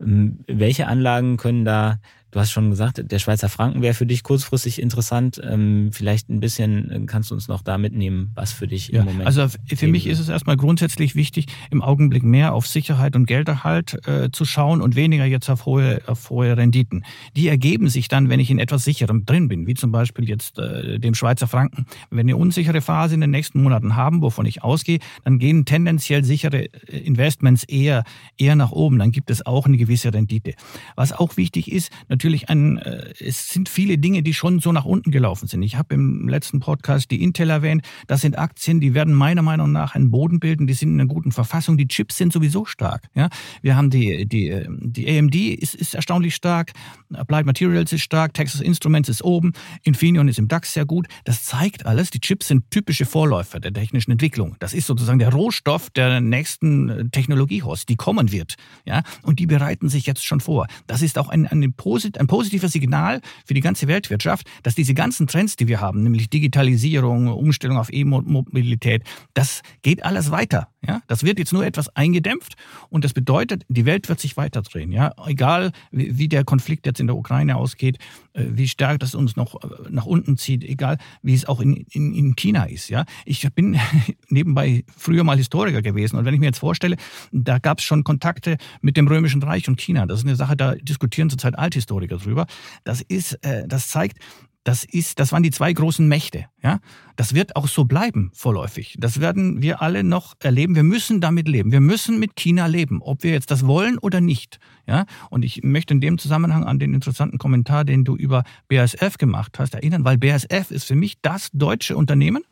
Ähm, 0.00 0.38
welche 0.46 0.86
Anlagen 0.86 1.36
können 1.36 1.64
da 1.64 1.98
Du 2.32 2.40
hast 2.40 2.50
schon 2.50 2.70
gesagt, 2.70 3.02
der 3.12 3.18
Schweizer 3.18 3.50
Franken 3.50 3.82
wäre 3.82 3.92
für 3.92 4.06
dich 4.06 4.22
kurzfristig 4.22 4.80
interessant. 4.80 5.38
Ähm, 5.44 5.90
vielleicht 5.92 6.30
ein 6.30 6.40
bisschen 6.40 6.90
äh, 6.90 7.00
kannst 7.06 7.30
du 7.30 7.34
uns 7.34 7.46
noch 7.46 7.60
da 7.60 7.76
mitnehmen, 7.76 8.30
was 8.34 8.52
für 8.52 8.66
dich 8.66 8.88
ja, 8.88 9.00
im 9.00 9.04
Moment. 9.04 9.26
Also 9.26 9.48
für 9.66 9.86
mich 9.86 10.06
ist 10.06 10.18
es 10.18 10.30
erstmal 10.30 10.56
grundsätzlich 10.56 11.14
wichtig, 11.14 11.46
im 11.70 11.82
Augenblick 11.82 12.22
mehr 12.22 12.54
auf 12.54 12.66
Sicherheit 12.66 13.16
und 13.16 13.26
Gelderhalt 13.26 14.00
äh, 14.08 14.30
zu 14.32 14.46
schauen 14.46 14.80
und 14.80 14.96
weniger 14.96 15.26
jetzt 15.26 15.50
auf 15.50 15.66
hohe, 15.66 16.00
auf 16.06 16.30
hohe 16.30 16.56
Renditen. 16.56 17.04
Die 17.36 17.48
ergeben 17.48 17.90
sich 17.90 18.08
dann, 18.08 18.30
wenn 18.30 18.40
ich 18.40 18.50
in 18.50 18.58
etwas 18.58 18.82
sicherem 18.84 19.26
drin 19.26 19.48
bin, 19.48 19.66
wie 19.66 19.74
zum 19.74 19.92
Beispiel 19.92 20.26
jetzt 20.26 20.58
äh, 20.58 20.98
dem 20.98 21.12
Schweizer 21.12 21.46
Franken. 21.46 21.84
Wenn 22.08 22.26
wir 22.26 22.34
eine 22.34 22.42
unsichere 22.42 22.80
Phase 22.80 23.14
in 23.14 23.20
den 23.20 23.30
nächsten 23.30 23.62
Monaten 23.62 23.94
haben, 23.94 24.22
wovon 24.22 24.46
ich 24.46 24.62
ausgehe, 24.62 25.00
dann 25.22 25.38
gehen 25.38 25.66
tendenziell 25.66 26.24
sichere 26.24 26.64
äh, 26.64 26.96
Investments 26.96 27.64
eher, 27.64 28.04
eher 28.38 28.56
nach 28.56 28.72
oben. 28.72 28.98
Dann 28.98 29.12
gibt 29.12 29.28
es 29.28 29.44
auch 29.44 29.66
eine 29.66 29.76
gewisse 29.76 30.14
Rendite. 30.14 30.54
Was 30.96 31.12
auch 31.12 31.36
wichtig 31.36 31.70
ist, 31.70 31.92
natürlich 32.08 32.21
natürlich 32.22 32.48
ein, 32.48 32.78
äh, 32.78 33.12
es 33.18 33.48
sind 33.48 33.68
viele 33.68 33.98
Dinge, 33.98 34.22
die 34.22 34.32
schon 34.32 34.60
so 34.60 34.70
nach 34.70 34.84
unten 34.84 35.10
gelaufen 35.10 35.48
sind. 35.48 35.60
Ich 35.64 35.74
habe 35.74 35.94
im 35.94 36.28
letzten 36.28 36.60
Podcast 36.60 37.10
die 37.10 37.20
Intel 37.20 37.50
erwähnt. 37.50 37.84
Das 38.06 38.20
sind 38.20 38.38
Aktien, 38.38 38.80
die 38.80 38.94
werden 38.94 39.12
meiner 39.12 39.42
Meinung 39.42 39.72
nach 39.72 39.96
einen 39.96 40.12
Boden 40.12 40.38
bilden. 40.38 40.68
Die 40.68 40.74
sind 40.74 40.90
in 40.90 41.00
einer 41.00 41.08
guten 41.08 41.32
Verfassung. 41.32 41.76
Die 41.76 41.88
Chips 41.88 42.16
sind 42.16 42.32
sowieso 42.32 42.64
stark. 42.64 43.08
Ja, 43.16 43.28
wir 43.60 43.74
haben 43.74 43.90
die 43.90 44.24
die 44.28 44.50
äh, 44.50 44.68
die 44.70 45.18
AMD 45.18 45.34
ist, 45.34 45.74
ist 45.74 45.96
erstaunlich 45.96 46.36
stark. 46.36 46.70
Applied 47.12 47.44
Materials 47.44 47.92
ist 47.92 48.02
stark. 48.02 48.34
Texas 48.34 48.60
Instruments 48.60 49.08
ist 49.08 49.24
oben. 49.24 49.52
Infineon 49.82 50.28
ist 50.28 50.38
im 50.38 50.46
DAX 50.46 50.74
sehr 50.74 50.86
gut. 50.86 51.08
Das 51.24 51.42
zeigt 51.42 51.86
alles. 51.86 52.10
Die 52.10 52.20
Chips 52.20 52.46
sind 52.46 52.70
typische 52.70 53.04
Vorläufer 53.04 53.58
der 53.58 53.72
technischen 53.72 54.12
Entwicklung. 54.12 54.54
Das 54.60 54.74
ist 54.74 54.86
sozusagen 54.86 55.18
der 55.18 55.32
Rohstoff 55.32 55.90
der 55.90 56.20
nächsten 56.20 56.88
äh, 56.88 57.08
Technologiehorst, 57.08 57.88
die 57.88 57.96
kommen 57.96 58.30
wird. 58.30 58.54
Ja, 58.84 59.02
und 59.24 59.40
die 59.40 59.46
bereiten 59.46 59.88
sich 59.88 60.06
jetzt 60.06 60.24
schon 60.24 60.38
vor. 60.38 60.68
Das 60.86 61.02
ist 61.02 61.18
auch 61.18 61.28
ein, 61.28 61.48
ein 61.48 61.72
positiv 62.16 62.22
ein 62.22 62.26
positives 62.26 62.72
Signal 62.72 63.20
für 63.44 63.54
die 63.54 63.60
ganze 63.60 63.88
Weltwirtschaft, 63.88 64.46
dass 64.62 64.74
diese 64.74 64.94
ganzen 64.94 65.26
Trends, 65.26 65.56
die 65.56 65.68
wir 65.68 65.80
haben, 65.80 66.02
nämlich 66.02 66.30
Digitalisierung, 66.30 67.28
Umstellung 67.28 67.78
auf 67.78 67.92
E-Mobilität, 67.92 69.04
das 69.34 69.62
geht 69.82 70.04
alles 70.04 70.30
weiter. 70.30 70.71
Ja, 70.86 71.00
das 71.06 71.22
wird 71.22 71.38
jetzt 71.38 71.52
nur 71.52 71.64
etwas 71.64 71.94
eingedämpft 71.94 72.54
und 72.88 73.04
das 73.04 73.12
bedeutet, 73.12 73.64
die 73.68 73.86
Welt 73.86 74.08
wird 74.08 74.18
sich 74.18 74.36
weiterdrehen. 74.36 74.90
Ja, 74.90 75.14
egal 75.26 75.70
wie 75.92 76.28
der 76.28 76.42
Konflikt 76.42 76.86
jetzt 76.86 76.98
in 76.98 77.06
der 77.06 77.14
Ukraine 77.14 77.56
ausgeht, 77.56 77.98
äh, 78.32 78.46
wie 78.48 78.66
stark 78.66 78.98
das 78.98 79.14
uns 79.14 79.36
noch 79.36 79.62
äh, 79.62 79.68
nach 79.90 80.06
unten 80.06 80.36
zieht, 80.36 80.64
egal 80.64 80.98
wie 81.22 81.34
es 81.34 81.46
auch 81.46 81.60
in, 81.60 81.86
in, 81.92 82.12
in 82.14 82.34
China 82.34 82.64
ist. 82.64 82.88
Ja, 82.88 83.04
ich 83.24 83.46
bin 83.54 83.78
nebenbei 84.28 84.84
früher 84.96 85.22
mal 85.22 85.36
Historiker 85.36 85.82
gewesen 85.82 86.16
und 86.16 86.24
wenn 86.24 86.34
ich 86.34 86.40
mir 86.40 86.46
jetzt 86.46 86.58
vorstelle, 86.58 86.96
da 87.30 87.58
gab 87.58 87.78
es 87.78 87.84
schon 87.84 88.02
Kontakte 88.02 88.56
mit 88.80 88.96
dem 88.96 89.06
Römischen 89.06 89.42
Reich 89.42 89.68
und 89.68 89.80
China. 89.80 90.06
Das 90.06 90.18
ist 90.18 90.26
eine 90.26 90.34
Sache, 90.34 90.56
da 90.56 90.74
diskutieren 90.74 91.30
zurzeit 91.30 91.56
Althistoriker 91.56 92.16
drüber. 92.16 92.46
Das 92.82 93.02
ist, 93.02 93.34
äh, 93.44 93.68
das 93.68 93.86
zeigt, 93.86 94.18
das 94.64 94.84
ist, 94.84 95.18
das 95.18 95.32
waren 95.32 95.42
die 95.42 95.50
zwei 95.50 95.72
großen 95.72 96.06
Mächte. 96.06 96.46
Ja, 96.62 96.78
das 97.16 97.34
wird 97.34 97.56
auch 97.56 97.66
so 97.66 97.84
bleiben 97.84 98.30
vorläufig. 98.32 98.96
Das 98.98 99.20
werden 99.20 99.60
wir 99.60 99.82
alle 99.82 100.04
noch 100.04 100.34
erleben. 100.40 100.76
Wir 100.76 100.84
müssen 100.84 101.20
damit 101.20 101.48
leben. 101.48 101.72
Wir 101.72 101.80
müssen 101.80 102.20
mit 102.20 102.36
China 102.36 102.66
leben, 102.66 103.02
ob 103.02 103.24
wir 103.24 103.32
jetzt 103.32 103.50
das 103.50 103.66
wollen 103.66 103.98
oder 103.98 104.20
nicht. 104.20 104.60
Ja, 104.86 105.06
und 105.30 105.44
ich 105.44 105.62
möchte 105.62 105.94
in 105.94 106.00
dem 106.00 106.18
Zusammenhang 106.18 106.64
an 106.64 106.78
den 106.78 106.94
interessanten 106.94 107.38
Kommentar, 107.38 107.84
den 107.84 108.04
du 108.04 108.16
über 108.16 108.44
BASF 108.68 109.18
gemacht 109.18 109.58
hast, 109.58 109.74
erinnern, 109.74 110.04
weil 110.04 110.18
BASF 110.18 110.70
ist 110.70 110.84
für 110.84 110.96
mich 110.96 111.20
das 111.22 111.50
deutsche 111.52 111.96
Unternehmen, 111.96 112.44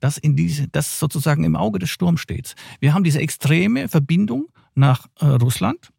das 0.00 0.18
in 0.18 0.36
diese, 0.36 0.68
das 0.68 0.98
sozusagen 0.98 1.44
im 1.44 1.56
Auge 1.56 1.78
des 1.78 1.88
Sturms 1.88 2.20
steht. 2.20 2.54
Wir 2.80 2.92
haben 2.92 3.04
diese 3.04 3.20
extreme 3.20 3.88
Verbindung 3.88 4.48
nach 4.74 5.06
äh, 5.20 5.26
Russland 5.26 5.93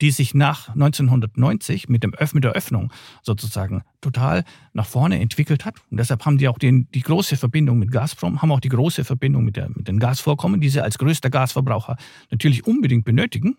die 0.00 0.10
sich 0.10 0.34
nach 0.34 0.68
1990 0.68 1.88
mit, 1.88 2.02
dem 2.02 2.14
Öff 2.14 2.34
mit 2.34 2.44
der 2.44 2.52
Öffnung 2.52 2.92
sozusagen 3.22 3.82
total 4.00 4.44
nach 4.72 4.86
vorne 4.86 5.20
entwickelt 5.20 5.64
hat. 5.64 5.76
Und 5.90 5.98
deshalb 5.98 6.24
haben 6.24 6.38
die 6.38 6.48
auch 6.48 6.58
den, 6.58 6.88
die 6.92 7.02
große 7.02 7.36
Verbindung 7.36 7.78
mit 7.78 7.90
Gazprom, 7.90 8.42
haben 8.42 8.52
auch 8.52 8.60
die 8.60 8.68
große 8.68 9.04
Verbindung 9.04 9.44
mit, 9.44 9.56
der, 9.56 9.68
mit 9.70 9.88
den 9.88 9.98
Gasvorkommen, 9.98 10.60
die 10.60 10.68
sie 10.68 10.80
als 10.80 10.98
größter 10.98 11.30
Gasverbraucher 11.30 11.96
natürlich 12.30 12.66
unbedingt 12.66 13.04
benötigen. 13.04 13.56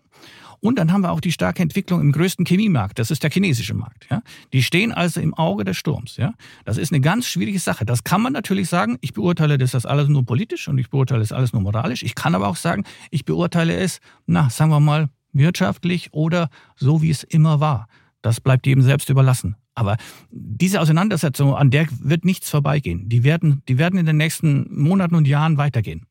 Und 0.60 0.78
dann 0.78 0.92
haben 0.92 1.00
wir 1.00 1.10
auch 1.10 1.20
die 1.20 1.32
starke 1.32 1.62
Entwicklung 1.62 2.00
im 2.02 2.12
größten 2.12 2.44
Chemiemarkt, 2.44 2.98
das 2.98 3.10
ist 3.10 3.22
der 3.22 3.30
chinesische 3.30 3.72
Markt. 3.72 4.06
Ja? 4.10 4.22
Die 4.52 4.62
stehen 4.62 4.92
also 4.92 5.20
im 5.20 5.32
Auge 5.34 5.64
des 5.64 5.78
Sturms. 5.78 6.18
Ja? 6.18 6.34
Das 6.66 6.76
ist 6.76 6.92
eine 6.92 7.00
ganz 7.00 7.26
schwierige 7.26 7.58
Sache. 7.58 7.86
Das 7.86 8.04
kann 8.04 8.20
man 8.20 8.34
natürlich 8.34 8.68
sagen, 8.68 8.98
ich 9.00 9.14
beurteile 9.14 9.56
das, 9.56 9.70
das 9.70 9.86
alles 9.86 10.08
nur 10.08 10.24
politisch 10.24 10.68
und 10.68 10.76
ich 10.76 10.90
beurteile 10.90 11.22
es 11.22 11.32
alles 11.32 11.54
nur 11.54 11.62
moralisch. 11.62 12.02
Ich 12.02 12.14
kann 12.14 12.34
aber 12.34 12.48
auch 12.48 12.56
sagen, 12.56 12.84
ich 13.10 13.24
beurteile 13.24 13.74
es, 13.74 14.00
na, 14.26 14.50
sagen 14.50 14.70
wir 14.70 14.80
mal, 14.80 15.08
wirtschaftlich 15.32 16.12
oder 16.12 16.50
so, 16.76 17.02
wie 17.02 17.10
es 17.10 17.22
immer 17.22 17.60
war. 17.60 17.88
Das 18.22 18.40
bleibt 18.40 18.66
jedem 18.66 18.82
selbst 18.82 19.08
überlassen. 19.08 19.56
Aber 19.74 19.96
diese 20.30 20.80
Auseinandersetzung, 20.80 21.54
an 21.54 21.70
der 21.70 21.86
wird 22.02 22.24
nichts 22.24 22.50
vorbeigehen. 22.50 23.08
Die 23.08 23.24
werden, 23.24 23.62
die 23.68 23.78
werden 23.78 23.98
in 23.98 24.06
den 24.06 24.16
nächsten 24.16 24.66
Monaten 24.70 25.14
und 25.14 25.26
Jahren 25.26 25.56
weitergehen. 25.56 26.06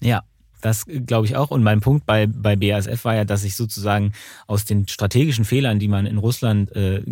Ja, 0.00 0.24
das 0.60 0.84
glaube 0.86 1.26
ich 1.26 1.36
auch. 1.36 1.50
Und 1.50 1.62
mein 1.62 1.80
Punkt 1.80 2.04
bei, 2.04 2.26
bei 2.26 2.56
BASF 2.56 3.04
war 3.04 3.14
ja, 3.14 3.24
dass 3.24 3.44
ich 3.44 3.54
sozusagen 3.54 4.12
aus 4.46 4.64
den 4.64 4.88
strategischen 4.88 5.44
Fehlern, 5.44 5.78
die 5.78 5.88
man 5.88 6.06
in 6.06 6.18
Russland 6.18 6.74
äh, 6.74 7.02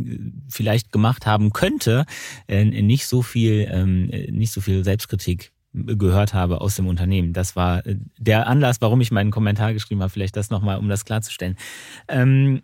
vielleicht 0.48 0.92
gemacht 0.92 1.26
haben 1.26 1.52
könnte, 1.52 2.04
äh, 2.48 2.64
nicht 2.64 3.06
so 3.06 3.22
viel, 3.22 3.68
ähm, 3.70 4.06
nicht 4.06 4.52
so 4.52 4.60
viel 4.60 4.84
Selbstkritik 4.84 5.52
gehört 5.76 6.34
habe 6.34 6.60
aus 6.60 6.76
dem 6.76 6.86
Unternehmen. 6.86 7.32
Das 7.32 7.56
war 7.56 7.84
äh, 7.86 7.96
der 8.18 8.46
Anlass, 8.46 8.80
warum 8.80 9.00
ich 9.00 9.10
meinen 9.10 9.30
Kommentar 9.30 9.72
geschrieben 9.72 10.00
habe. 10.00 10.10
Vielleicht 10.10 10.36
das 10.36 10.50
nochmal, 10.50 10.78
um 10.78 10.88
das 10.88 11.04
klarzustellen. 11.04 11.56
Ähm, 12.08 12.62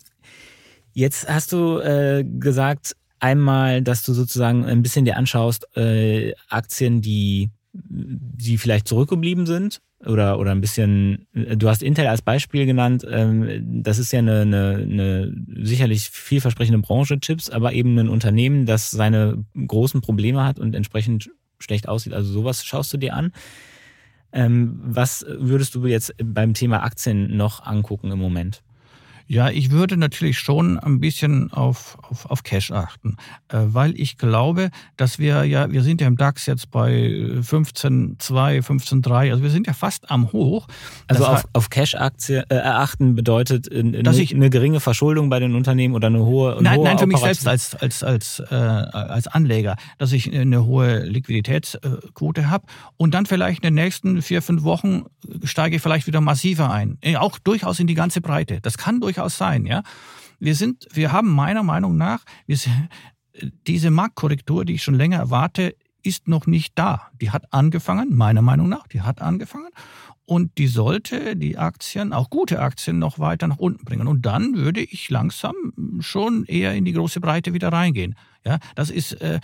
jetzt 0.93 1.29
hast 1.29 1.53
du 1.53 1.79
äh, 1.79 2.25
gesagt, 2.25 2.97
einmal, 3.21 3.83
dass 3.83 4.03
du 4.03 4.13
sozusagen 4.13 4.65
ein 4.65 4.83
bisschen 4.83 5.05
dir 5.05 5.17
anschaust, 5.17 5.77
äh, 5.77 6.33
Aktien, 6.49 7.03
die, 7.03 7.51
die 7.73 8.59
vielleicht 8.59 8.89
zurückgeblieben 8.89 9.47
sind 9.47 9.81
oder, 10.05 10.39
oder 10.39 10.51
ein 10.51 10.61
bisschen, 10.61 11.27
du 11.33 11.69
hast 11.69 11.83
Intel 11.83 12.09
als 12.09 12.23
Beispiel 12.23 12.67
genannt, 12.67 13.07
ähm, 13.09 13.83
das 13.83 13.99
ist 13.99 14.13
ja 14.13 14.19
eine, 14.19 14.41
eine, 14.41 14.75
eine 14.83 15.33
sicherlich 15.63 16.11
vielversprechende 16.11 16.81
Branche, 16.81 17.21
Chips, 17.21 17.49
aber 17.49 17.73
eben 17.73 17.97
ein 17.99 18.09
Unternehmen, 18.09 18.67
das 18.67 18.91
seine 18.91 19.45
großen 19.55 20.01
Probleme 20.01 20.45
hat 20.45 20.59
und 20.59 20.75
entsprechend 20.75 21.31
schlecht 21.63 21.89
aussieht. 21.89 22.13
Also 22.13 22.33
sowas 22.33 22.65
schaust 22.65 22.93
du 22.93 22.99
dir 22.99 23.15
an. 23.15 23.33
Ähm, 24.33 24.81
was 24.83 25.25
würdest 25.29 25.75
du 25.75 25.87
jetzt 25.87 26.15
beim 26.23 26.55
Thema 26.55 26.83
Aktien 26.83 27.37
noch 27.37 27.65
angucken 27.65 28.11
im 28.11 28.19
Moment? 28.19 28.63
Ja, 29.27 29.51
ich 29.51 29.71
würde 29.71 29.97
natürlich 29.97 30.39
schon 30.39 30.79
ein 30.79 31.01
bisschen 31.01 31.53
auf, 31.53 31.99
auf, 32.03 32.27
auf 32.27 32.43
Cash 32.43 32.71
achten, 32.71 33.17
äh, 33.49 33.59
weil 33.65 33.99
ich 33.99 34.19
glaube, 34.19 34.71
dass 34.97 35.19
wir 35.19 35.45
ja, 35.45 35.71
wir 35.71 35.83
sind 35.83 36.01
ja 36.01 36.07
im 36.07 36.17
DAX 36.17 36.47
jetzt 36.47 36.71
bei 36.71 36.93
15,2, 36.93 38.19
15,3, 38.63 39.31
also 39.31 39.43
wir 39.43 39.51
sind 39.51 39.67
ja 39.67 39.73
fast 39.73 40.11
am 40.11 40.33
Hoch. 40.33 40.67
Also 41.07 41.27
auf, 41.27 41.45
auf 41.53 41.71
Cash-Aktie 41.71 42.45
äh, 42.49 42.59
achten 42.59 43.15
bedeutet 43.15 43.73
eine, 43.73 44.03
dass 44.03 44.19
ich, 44.19 44.35
eine 44.35 44.51
geringe 44.51 44.81
Verschuldung 44.81 45.31
bei 45.31 45.39
den 45.39 45.55
Unternehmen 45.55 45.95
oder 45.95 46.09
eine 46.09 46.25
hohe 46.25 46.59
Nein, 46.61 46.79
hohe 46.79 46.85
nein, 46.85 46.99
für 46.99 47.07
mich 47.07 47.19
selbst 47.19 47.47
als, 47.47 47.75
als, 47.75 48.03
als, 48.03 48.43
äh, 48.51 48.55
als 48.55 49.27
Anleger, 49.27 49.77
dass 49.99 50.13
ich 50.13 50.33
eine 50.33 50.65
hohe 50.65 51.01
Liquiditätsquote 51.05 52.51
habe 52.51 52.67
und 52.97 53.15
dann 53.15 53.27
vielleicht 53.27 53.65
in 53.65 53.75
den 53.75 53.83
nächsten 53.83 54.23
vier, 54.23 54.43
fünf 54.43 54.63
Wochen 54.63 55.05
steige 55.45 55.77
ich 55.77 55.83
vielleicht 55.83 56.07
wieder 56.07 56.21
massiver 56.21 56.71
ein. 56.71 56.99
Äh, 57.01 57.17
auch 57.17 57.39
durchaus 57.39 57.81
in 57.81 57.87
die 57.87 57.95
ganze 57.95 58.21
Breite. 58.21 58.61
Das 58.61 58.79
kann 58.79 59.01
durchaus 59.01 59.22
durchaus 59.23 59.39
sein, 59.39 59.67
ja. 59.67 59.83
Wir 60.39 60.55
sind, 60.55 60.89
wir 60.93 61.13
haben 61.13 61.31
meiner 61.31 61.63
Meinung 61.63 61.97
nach, 61.97 62.25
wir, 62.47 62.59
diese 63.67 63.91
Marktkorrektur, 63.91 64.65
die 64.65 64.75
ich 64.75 64.83
schon 64.83 64.95
länger 64.95 65.19
erwarte, 65.19 65.77
ist 66.03 66.27
noch 66.27 66.47
nicht 66.47 66.73
da. 66.75 67.09
Die 67.21 67.31
hat 67.31 67.53
angefangen, 67.53 68.17
meiner 68.17 68.43
Meinung 68.43 68.69
nach, 68.69 68.89
die 68.89 69.03
hat 69.03 69.23
angefangen 69.23 69.71
und 70.25 70.59
die 70.59 70.67
sollte 70.67 71.37
die 71.37 71.59
Aktien, 71.59 72.13
auch 72.13 72.29
gute 72.29 72.61
Aktien, 72.61 72.99
noch 72.99 73.21
weiter 73.21 73.47
nach 73.47 73.59
unten 73.59 73.85
bringen. 73.85 74.09
Und 74.09 74.27
dann 74.27 74.57
würde 74.57 74.81
ich 74.81 75.11
langsam 75.11 75.55
schon 76.01 76.45
eher 76.47 76.75
in 76.75 76.85
die 76.85 76.93
große 76.93 77.21
Breite 77.21 77.55
wieder 77.55 77.69
reingehen. 77.69 78.17
Ja, 78.45 78.59
das 78.75 78.91
ist, 78.91 79.13
äh, 79.21 79.39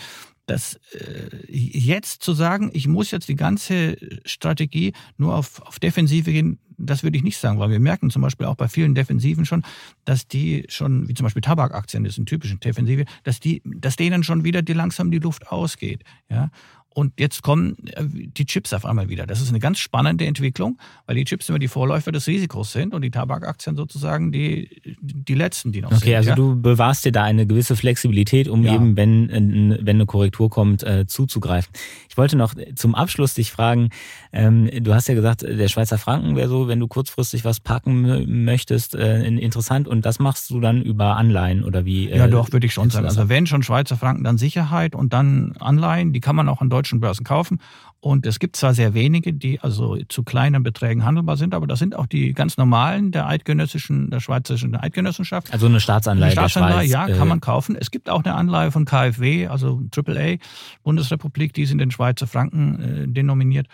das 0.48 0.80
äh, 0.92 1.28
jetzt 1.48 2.22
zu 2.22 2.32
sagen, 2.32 2.70
ich 2.72 2.88
muss 2.88 3.10
jetzt 3.10 3.28
die 3.28 3.36
ganze 3.36 3.96
Strategie 4.24 4.92
nur 5.16 5.34
auf, 5.34 5.62
auf 5.62 5.78
Defensive 5.78 6.32
gehen, 6.32 6.58
das 6.78 7.02
würde 7.02 7.16
ich 7.16 7.24
nicht 7.24 7.36
sagen, 7.36 7.58
weil 7.58 7.70
wir 7.70 7.80
merken 7.80 8.08
zum 8.08 8.22
Beispiel 8.22 8.46
auch 8.46 8.54
bei 8.54 8.68
vielen 8.68 8.94
Defensiven 8.94 9.44
schon, 9.44 9.64
dass 10.04 10.28
die 10.28 10.64
schon, 10.68 11.08
wie 11.08 11.14
zum 11.14 11.24
Beispiel 11.24 11.42
Tabakaktien, 11.42 12.04
das 12.04 12.14
sind 12.14 12.28
typische 12.28 12.56
Defensive, 12.56 13.04
dass 13.24 13.40
die, 13.40 13.62
dass 13.64 13.96
denen 13.96 14.22
schon 14.22 14.44
wieder 14.44 14.62
die 14.62 14.74
langsam 14.74 15.10
die 15.10 15.18
Luft 15.18 15.48
ausgeht. 15.48 16.04
Ja. 16.30 16.50
Und 16.98 17.12
jetzt 17.16 17.44
kommen 17.44 17.76
äh, 17.92 18.02
die 18.08 18.44
Chips 18.44 18.72
auf 18.72 18.84
einmal 18.84 19.08
wieder. 19.08 19.24
Das 19.24 19.40
ist 19.40 19.50
eine 19.50 19.60
ganz 19.60 19.78
spannende 19.78 20.26
Entwicklung, 20.26 20.80
weil 21.06 21.14
die 21.14 21.22
Chips 21.22 21.48
immer 21.48 21.60
die 21.60 21.68
Vorläufer 21.68 22.10
des 22.10 22.26
Risikos 22.26 22.72
sind 22.72 22.92
und 22.92 23.02
die 23.02 23.12
Tabakaktien 23.12 23.76
sozusagen 23.76 24.32
die, 24.32 24.82
die 25.00 25.34
letzten, 25.34 25.70
die 25.70 25.80
noch 25.80 25.92
okay, 25.92 25.98
sind. 25.98 26.08
Okay, 26.08 26.16
also 26.16 26.30
ja? 26.30 26.34
du 26.34 26.60
bewahrst 26.60 27.04
dir 27.04 27.12
da 27.12 27.22
eine 27.22 27.46
gewisse 27.46 27.76
Flexibilität, 27.76 28.48
um 28.48 28.64
ja. 28.64 28.74
eben, 28.74 28.96
wenn, 28.96 29.28
wenn 29.30 29.88
eine 29.88 30.06
Korrektur 30.06 30.50
kommt, 30.50 30.82
äh, 30.82 31.06
zuzugreifen. 31.06 31.72
Ich 32.08 32.16
wollte 32.16 32.36
noch 32.36 32.54
zum 32.74 32.96
Abschluss 32.96 33.34
dich 33.34 33.52
fragen, 33.52 33.90
ähm, 34.32 34.68
du 34.82 34.92
hast 34.92 35.06
ja 35.06 35.14
gesagt, 35.14 35.42
der 35.42 35.68
Schweizer 35.68 35.98
Franken 35.98 36.34
wäre 36.34 36.48
so, 36.48 36.66
wenn 36.66 36.80
du 36.80 36.88
kurzfristig 36.88 37.44
was 37.44 37.60
packen 37.60 38.44
möchtest, 38.44 38.96
äh, 38.96 39.24
interessant 39.24 39.86
und 39.86 40.04
das 40.04 40.18
machst 40.18 40.50
du 40.50 40.58
dann 40.58 40.82
über 40.82 41.16
Anleihen 41.16 41.62
oder 41.62 41.84
wie? 41.84 42.08
ja, 42.08 42.26
doch, 42.26 42.50
würde 42.50 42.66
ich 42.66 42.74
schon 42.74 42.90
sagen. 42.90 43.06
Also 43.06 43.28
wenn 43.28 43.46
schon 43.46 43.62
Schweizer 43.62 43.96
Franken, 43.96 44.24
dann 44.24 44.36
Sicherheit 44.36 44.96
und 44.96 45.12
dann 45.12 45.54
Anleihen, 45.60 46.12
die 46.12 46.18
kann 46.18 46.34
man 46.34 46.48
auch 46.48 46.60
in 46.60 46.68
Deutschland 46.68 46.87
deutschen 46.88 47.00
Börsen 47.00 47.24
kaufen. 47.24 47.60
Und 48.00 48.26
es 48.26 48.38
gibt 48.38 48.56
zwar 48.56 48.74
sehr 48.74 48.94
wenige, 48.94 49.32
die 49.32 49.60
also 49.60 49.96
zu 50.08 50.22
kleinen 50.22 50.62
Beträgen 50.62 51.04
handelbar 51.04 51.36
sind, 51.36 51.52
aber 51.52 51.66
das 51.66 51.80
sind 51.80 51.96
auch 51.96 52.06
die 52.06 52.32
ganz 52.32 52.56
normalen 52.56 53.10
der 53.10 53.26
eidgenössischen, 53.26 54.10
der 54.10 54.20
schweizerischen 54.20 54.76
Eidgenossenschaft. 54.76 55.52
Also 55.52 55.66
eine 55.66 55.80
Staatsanleihe. 55.80 56.30
Eine 56.30 56.48
Staatsanleihe, 56.48 56.88
ja, 56.88 57.06
kann 57.06 57.22
äh, 57.22 57.24
man 57.24 57.40
kaufen. 57.40 57.76
Es 57.78 57.90
gibt 57.90 58.08
auch 58.08 58.22
eine 58.24 58.34
Anleihe 58.34 58.70
von 58.70 58.84
KfW, 58.84 59.48
also 59.48 59.82
AAA, 59.94 60.36
Bundesrepublik, 60.84 61.52
die 61.54 61.62
ist 61.62 61.72
in 61.72 61.78
den 61.78 61.90
Schweizer 61.90 62.26
Franken 62.26 62.80
äh, 62.80 63.08
denominiert. 63.08 63.66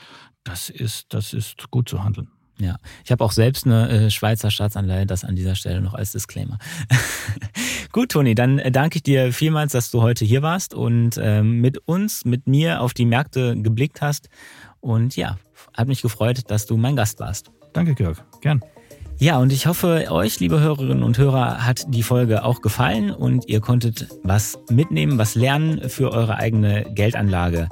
Das 0.42 0.70
ist, 0.70 1.12
das 1.12 1.32
ist 1.34 1.70
gut 1.70 1.88
zu 1.88 2.02
handeln. 2.02 2.28
Ja, 2.58 2.76
ich 3.04 3.10
habe 3.10 3.24
auch 3.24 3.32
selbst 3.32 3.66
eine 3.66 3.88
äh, 3.88 4.10
Schweizer 4.10 4.50
Staatsanleihe, 4.50 5.06
das 5.06 5.24
an 5.24 5.34
dieser 5.34 5.56
Stelle 5.56 5.80
noch 5.80 5.94
als 5.94 6.12
Disclaimer. 6.12 6.58
Gut, 7.92 8.12
Toni, 8.12 8.34
dann 8.34 8.58
äh, 8.58 8.70
danke 8.70 8.96
ich 8.96 9.02
dir 9.02 9.32
vielmals, 9.32 9.72
dass 9.72 9.90
du 9.90 10.02
heute 10.02 10.24
hier 10.24 10.42
warst 10.42 10.72
und 10.72 11.18
ähm, 11.20 11.60
mit 11.60 11.78
uns, 11.86 12.24
mit 12.24 12.46
mir 12.46 12.80
auf 12.80 12.94
die 12.94 13.06
Märkte 13.06 13.60
geblickt 13.60 14.02
hast. 14.02 14.28
Und 14.80 15.16
ja, 15.16 15.38
hat 15.76 15.88
mich 15.88 16.02
gefreut, 16.02 16.42
dass 16.48 16.66
du 16.66 16.76
mein 16.76 16.94
Gast 16.94 17.18
warst. 17.18 17.50
Danke, 17.72 17.94
Kirk. 17.94 18.24
Gern. 18.40 18.60
Ja, 19.18 19.38
und 19.38 19.52
ich 19.52 19.66
hoffe, 19.66 20.06
euch, 20.10 20.40
liebe 20.40 20.60
Hörerinnen 20.60 21.04
und 21.04 21.18
Hörer, 21.18 21.64
hat 21.64 21.84
die 21.88 22.02
Folge 22.02 22.44
auch 22.44 22.60
gefallen 22.62 23.12
und 23.12 23.48
ihr 23.48 23.60
konntet 23.60 24.08
was 24.24 24.58
mitnehmen, 24.70 25.18
was 25.18 25.36
lernen 25.36 25.88
für 25.88 26.10
eure 26.10 26.36
eigene 26.36 26.84
Geldanlage. 26.94 27.68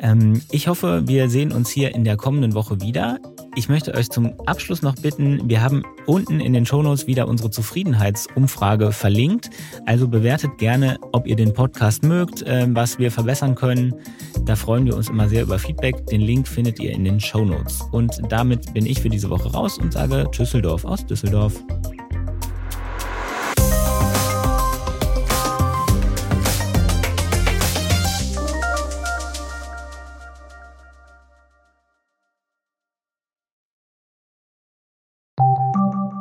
Ähm, 0.00 0.42
ich 0.50 0.68
hoffe, 0.68 1.02
wir 1.06 1.30
sehen 1.30 1.50
uns 1.50 1.70
hier 1.70 1.94
in 1.94 2.04
der 2.04 2.18
kommenden 2.18 2.52
Woche 2.52 2.82
wieder. 2.82 3.18
Ich 3.54 3.68
möchte 3.68 3.92
euch 3.94 4.08
zum 4.08 4.32
Abschluss 4.46 4.80
noch 4.80 4.94
bitten, 4.94 5.46
wir 5.46 5.60
haben 5.60 5.82
unten 6.06 6.40
in 6.40 6.54
den 6.54 6.64
Shownotes 6.64 7.06
wieder 7.06 7.28
unsere 7.28 7.50
Zufriedenheitsumfrage 7.50 8.92
verlinkt. 8.92 9.50
Also 9.84 10.08
bewertet 10.08 10.56
gerne, 10.56 10.98
ob 11.12 11.26
ihr 11.26 11.36
den 11.36 11.52
Podcast 11.52 12.02
mögt, 12.02 12.42
ähm, 12.46 12.74
was 12.74 12.98
wir 12.98 13.12
verbessern 13.12 13.54
können. 13.54 13.94
Da 14.46 14.56
freuen 14.56 14.86
wir 14.86 14.96
uns 14.96 15.10
immer 15.10 15.28
sehr 15.28 15.42
über 15.42 15.58
Feedback. 15.58 16.06
Den 16.06 16.22
Link 16.22 16.48
findet 16.48 16.80
ihr 16.80 16.92
in 16.92 17.04
den 17.04 17.20
Shownotes. 17.20 17.82
Und 17.92 18.22
damit 18.30 18.72
bin 18.72 18.86
ich 18.86 19.02
für 19.02 19.10
diese 19.10 19.28
Woche 19.28 19.52
raus 19.52 19.76
und 19.76 19.92
sage 19.92 20.26
Tschüsseldorf 20.30 20.86
aus 20.86 21.04
Düsseldorf. 21.04 21.62